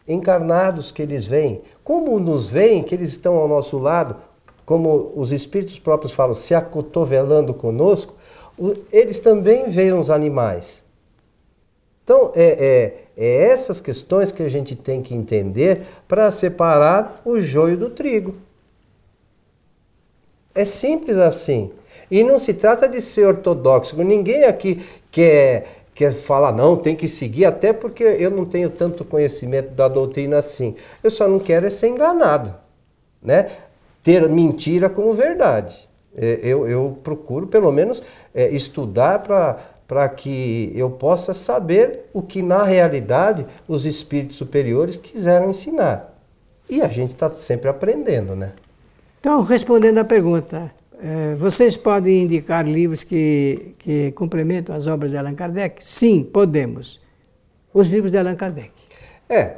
encarnados 0.08 0.90
que 0.90 1.00
eles 1.00 1.24
veem. 1.24 1.62
Como 1.84 2.18
nos 2.18 2.48
veem, 2.48 2.82
que 2.82 2.96
eles 2.96 3.10
estão 3.10 3.36
ao 3.36 3.46
nosso 3.46 3.78
lado, 3.78 4.16
como 4.66 5.12
os 5.14 5.30
espíritos 5.30 5.78
próprios 5.78 6.12
falam, 6.12 6.34
se 6.34 6.52
acotovelando 6.52 7.54
conosco, 7.54 8.14
eles 8.90 9.20
também 9.20 9.70
veem 9.70 9.92
os 9.92 10.10
animais. 10.10 10.82
Então, 12.04 12.32
é, 12.34 12.44
é, 12.44 13.03
é 13.16 13.44
essas 13.50 13.80
questões 13.80 14.32
que 14.32 14.42
a 14.42 14.48
gente 14.48 14.74
tem 14.74 15.02
que 15.02 15.14
entender 15.14 15.86
para 16.08 16.30
separar 16.30 17.20
o 17.24 17.40
joio 17.40 17.76
do 17.76 17.90
trigo. 17.90 18.34
É 20.54 20.64
simples 20.64 21.16
assim. 21.16 21.70
E 22.10 22.22
não 22.22 22.38
se 22.38 22.54
trata 22.54 22.88
de 22.88 23.00
ser 23.00 23.26
ortodoxo. 23.26 23.96
Ninguém 24.02 24.44
aqui 24.44 24.84
quer, 25.10 25.84
quer 25.94 26.12
falar, 26.12 26.52
não, 26.52 26.76
tem 26.76 26.94
que 26.94 27.08
seguir, 27.08 27.44
até 27.44 27.72
porque 27.72 28.04
eu 28.04 28.30
não 28.30 28.44
tenho 28.44 28.70
tanto 28.70 29.04
conhecimento 29.04 29.70
da 29.70 29.88
doutrina 29.88 30.38
assim. 30.38 30.76
Eu 31.02 31.10
só 31.10 31.26
não 31.26 31.38
quero 31.38 31.66
é 31.66 31.70
ser 31.70 31.88
enganado. 31.88 32.54
Né? 33.22 33.50
Ter 34.02 34.28
mentira 34.28 34.88
como 34.88 35.14
verdade. 35.14 35.88
É, 36.16 36.40
eu, 36.42 36.68
eu 36.68 36.98
procuro, 37.02 37.46
pelo 37.46 37.72
menos, 37.72 38.02
é, 38.34 38.48
estudar 38.50 39.20
para 39.20 39.58
que 40.08 40.72
eu 40.74 40.90
possa 40.90 41.34
saber 41.34 42.10
o 42.12 42.22
que, 42.22 42.42
na 42.42 42.64
realidade, 42.64 43.46
os 43.68 43.86
espíritos 43.86 44.36
superiores 44.36 44.96
quiseram 44.96 45.50
ensinar. 45.50 46.14
E 46.68 46.80
a 46.80 46.88
gente 46.88 47.12
está 47.12 47.28
sempre 47.30 47.68
aprendendo, 47.68 48.34
né? 48.34 48.52
Então, 49.20 49.40
respondendo 49.42 49.98
à 49.98 50.04
pergunta, 50.04 50.70
é, 51.02 51.34
vocês 51.34 51.76
podem 51.76 52.22
indicar 52.22 52.66
livros 52.66 53.02
que, 53.02 53.74
que 53.78 54.12
complementam 54.12 54.74
as 54.74 54.86
obras 54.86 55.10
de 55.10 55.16
Allan 55.16 55.34
Kardec? 55.34 55.84
Sim, 55.84 56.22
podemos. 56.22 57.00
Os 57.72 57.90
livros 57.90 58.12
de 58.12 58.18
Allan 58.18 58.36
Kardec. 58.36 58.72
É, 59.28 59.56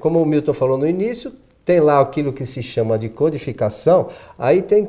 como 0.00 0.22
o 0.22 0.26
Milton 0.26 0.52
falou 0.52 0.78
no 0.78 0.88
início, 0.88 1.32
tem 1.64 1.80
lá 1.80 2.00
aquilo 2.00 2.32
que 2.32 2.46
se 2.46 2.62
chama 2.62 2.98
de 2.98 3.08
codificação, 3.08 4.08
aí 4.38 4.62
tem 4.62 4.88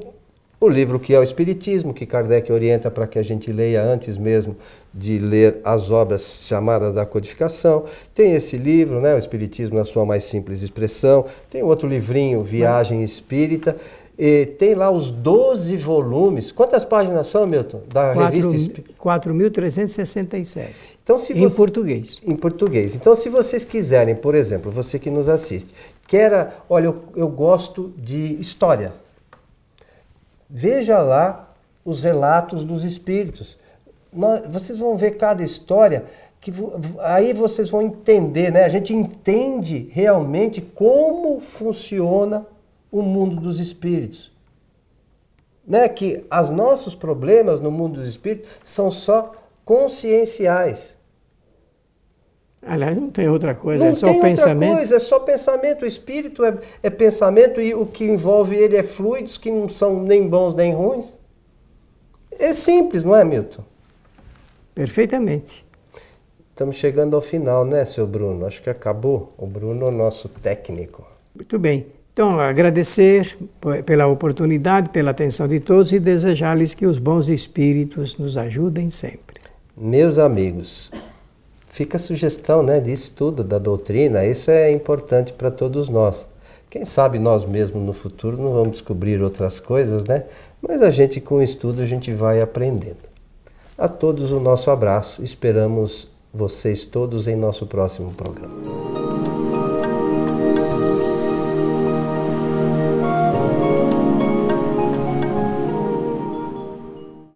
o 0.60 0.68
livro 0.68 1.00
que 1.00 1.14
é 1.14 1.20
o 1.20 1.24
Espiritismo, 1.24 1.94
que 1.94 2.06
Kardec 2.06 2.52
orienta 2.52 2.92
para 2.92 3.08
que 3.08 3.18
a 3.18 3.24
gente 3.24 3.52
leia 3.52 3.82
antes 3.82 4.18
mesmo 4.18 4.58
de 4.94 5.18
ler 5.18 5.60
as 5.64 5.90
obras 5.90 6.42
chamadas 6.44 6.96
da 6.96 7.06
codificação. 7.06 7.86
Tem 8.14 8.34
esse 8.34 8.58
livro, 8.58 9.00
né, 9.00 9.16
o 9.16 9.18
Espiritismo 9.18 9.78
na 9.78 9.86
sua 9.86 10.06
mais 10.06 10.24
simples 10.26 10.62
expressão. 10.62 11.26
Tem 11.50 11.64
outro 11.64 11.88
livrinho, 11.88 12.42
Viagem 12.42 13.04
Espírita. 13.04 13.78
E 14.22 14.48
tem 14.58 14.76
lá 14.76 14.92
os 14.92 15.10
12 15.10 15.78
volumes. 15.78 16.52
Quantas 16.52 16.84
páginas 16.84 17.28
são, 17.28 17.48
Milton? 17.48 17.84
Da 17.88 18.14
4, 18.14 18.24
revista 18.26 18.56
Espírita? 18.58 18.94
4.367. 19.02 20.68
Então, 21.02 21.18
se 21.18 21.32
em 21.32 21.50
português. 21.50 22.20
Em 22.22 22.36
português. 22.36 22.94
Então, 22.96 23.16
se 23.16 23.30
vocês 23.30 23.64
quiserem, 23.64 24.14
por 24.14 24.36
exemplo, 24.36 24.70
você 24.70 25.00
que 25.00 25.10
nos 25.10 25.30
assiste, 25.30 25.74
quer, 26.06 26.58
olha, 26.70 26.88
eu, 26.88 27.04
eu 27.16 27.30
gosto 27.30 27.94
de 27.98 28.36
história. 28.42 28.92
Veja 30.50 31.00
lá 31.00 31.54
os 31.86 32.02
relatos 32.02 32.64
dos 32.64 32.84
espíritos. 32.84 33.58
Vocês 34.50 34.80
vão 34.80 34.98
ver 34.98 35.18
cada 35.18 35.44
história 35.44 36.06
que 36.42 36.54
aí 37.00 37.34
vocês 37.34 37.70
vão 37.70 37.82
entender, 37.82 38.52
né? 38.52 38.64
A 38.64 38.70
gente 38.70 38.94
entende 38.94 39.90
realmente 39.92 40.62
como 40.62 41.40
funciona 41.40 42.46
o 42.92 43.02
mundo 43.02 43.36
dos 43.42 43.60
espíritos. 43.60 44.32
Né? 45.68 45.88
Que 45.90 46.26
os 46.32 46.50
nossos 46.50 46.96
problemas 46.96 47.60
no 47.60 47.70
mundo 47.70 48.00
dos 48.00 48.08
espíritos 48.08 48.50
são 48.64 48.90
só 48.90 49.34
conscienciais. 49.66 50.98
Aliás, 52.62 52.96
não 52.96 53.10
tem 53.10 53.30
outra 53.30 53.56
coisa, 53.56 53.86
não 53.86 53.92
é 53.92 53.96
só 53.96 54.14
pensamento. 54.20 54.76
Coisa, 54.76 54.96
é 54.96 55.00
só 55.00 55.20
pensamento. 55.20 55.84
O 55.84 55.86
espírito 55.86 56.44
é, 56.44 56.58
é 56.84 56.90
pensamento 56.90 57.62
e 57.62 57.74
o 57.74 57.86
que 57.86 58.04
envolve 58.04 58.56
ele 58.56 58.76
é 58.76 58.84
fluidos 58.84 59.38
que 59.38 59.50
não 59.50 59.70
são 59.70 60.04
nem 60.04 60.28
bons 60.28 60.54
nem 60.54 60.74
ruins. 60.74 61.18
É 62.38 62.54
simples, 62.54 63.04
não 63.04 63.16
é, 63.16 63.24
Milton? 63.24 63.64
Perfeitamente. 64.76 65.66
Estamos 66.52 66.76
chegando 66.76 67.16
ao 67.16 67.22
final, 67.22 67.64
né, 67.64 67.86
seu 67.86 68.06
Bruno? 68.06 68.46
Acho 68.46 68.62
que 68.62 68.70
acabou. 68.70 69.34
O 69.38 69.46
Bruno 69.48 69.86
é 69.86 69.90
o 69.90 69.92
nosso 69.92 70.28
técnico. 70.28 71.08
Muito 71.34 71.58
bem. 71.58 71.88
Então, 72.12 72.38
agradecer 72.38 73.38
pela 73.86 74.08
oportunidade, 74.08 74.90
pela 74.90 75.12
atenção 75.12 75.48
de 75.48 75.62
todos 75.62 75.94
e 75.94 76.00
desejar-lhes 76.00 76.74
que 76.74 76.86
os 76.86 76.98
bons 76.98 77.30
espíritos 77.30 78.18
nos 78.18 78.38
ajudem 78.38 78.90
sempre. 78.90 79.40
Meus 79.78 80.18
amigos, 80.18 80.92
fica 81.80 81.96
a 81.96 82.00
sugestão 82.00 82.62
né, 82.62 82.82
de 82.82 82.92
estudo 82.92 83.42
da 83.42 83.58
doutrina, 83.58 84.26
isso 84.26 84.52
é 84.52 84.70
importante 84.70 85.32
para 85.32 85.50
todos 85.50 85.88
nós. 85.88 86.28
Quem 86.70 86.84
sabe 86.84 87.18
nós 87.18 87.46
mesmos 87.46 87.82
no 87.82 87.94
futuro 87.94 88.36
não 88.36 88.52
vamos 88.52 88.72
descobrir 88.72 89.24
outras 89.24 89.62
coisas, 89.62 90.04
né? 90.04 90.26
Mas 90.62 90.82
a 90.82 90.92
gente 90.92 91.22
com 91.22 91.36
o 91.36 91.42
estudo 91.42 91.82
a 91.82 91.86
gente 91.86 92.12
vai 92.12 92.42
aprendendo. 92.42 93.08
A 93.78 93.88
todos 93.88 94.30
o 94.34 94.42
nosso 94.42 94.70
abraço, 94.70 95.24
esperamos 95.24 96.10
vocês 96.34 96.84
todos 96.84 97.30
em 97.30 97.38
nosso 97.38 97.66
próximo 97.66 98.12
programa. 98.12 99.29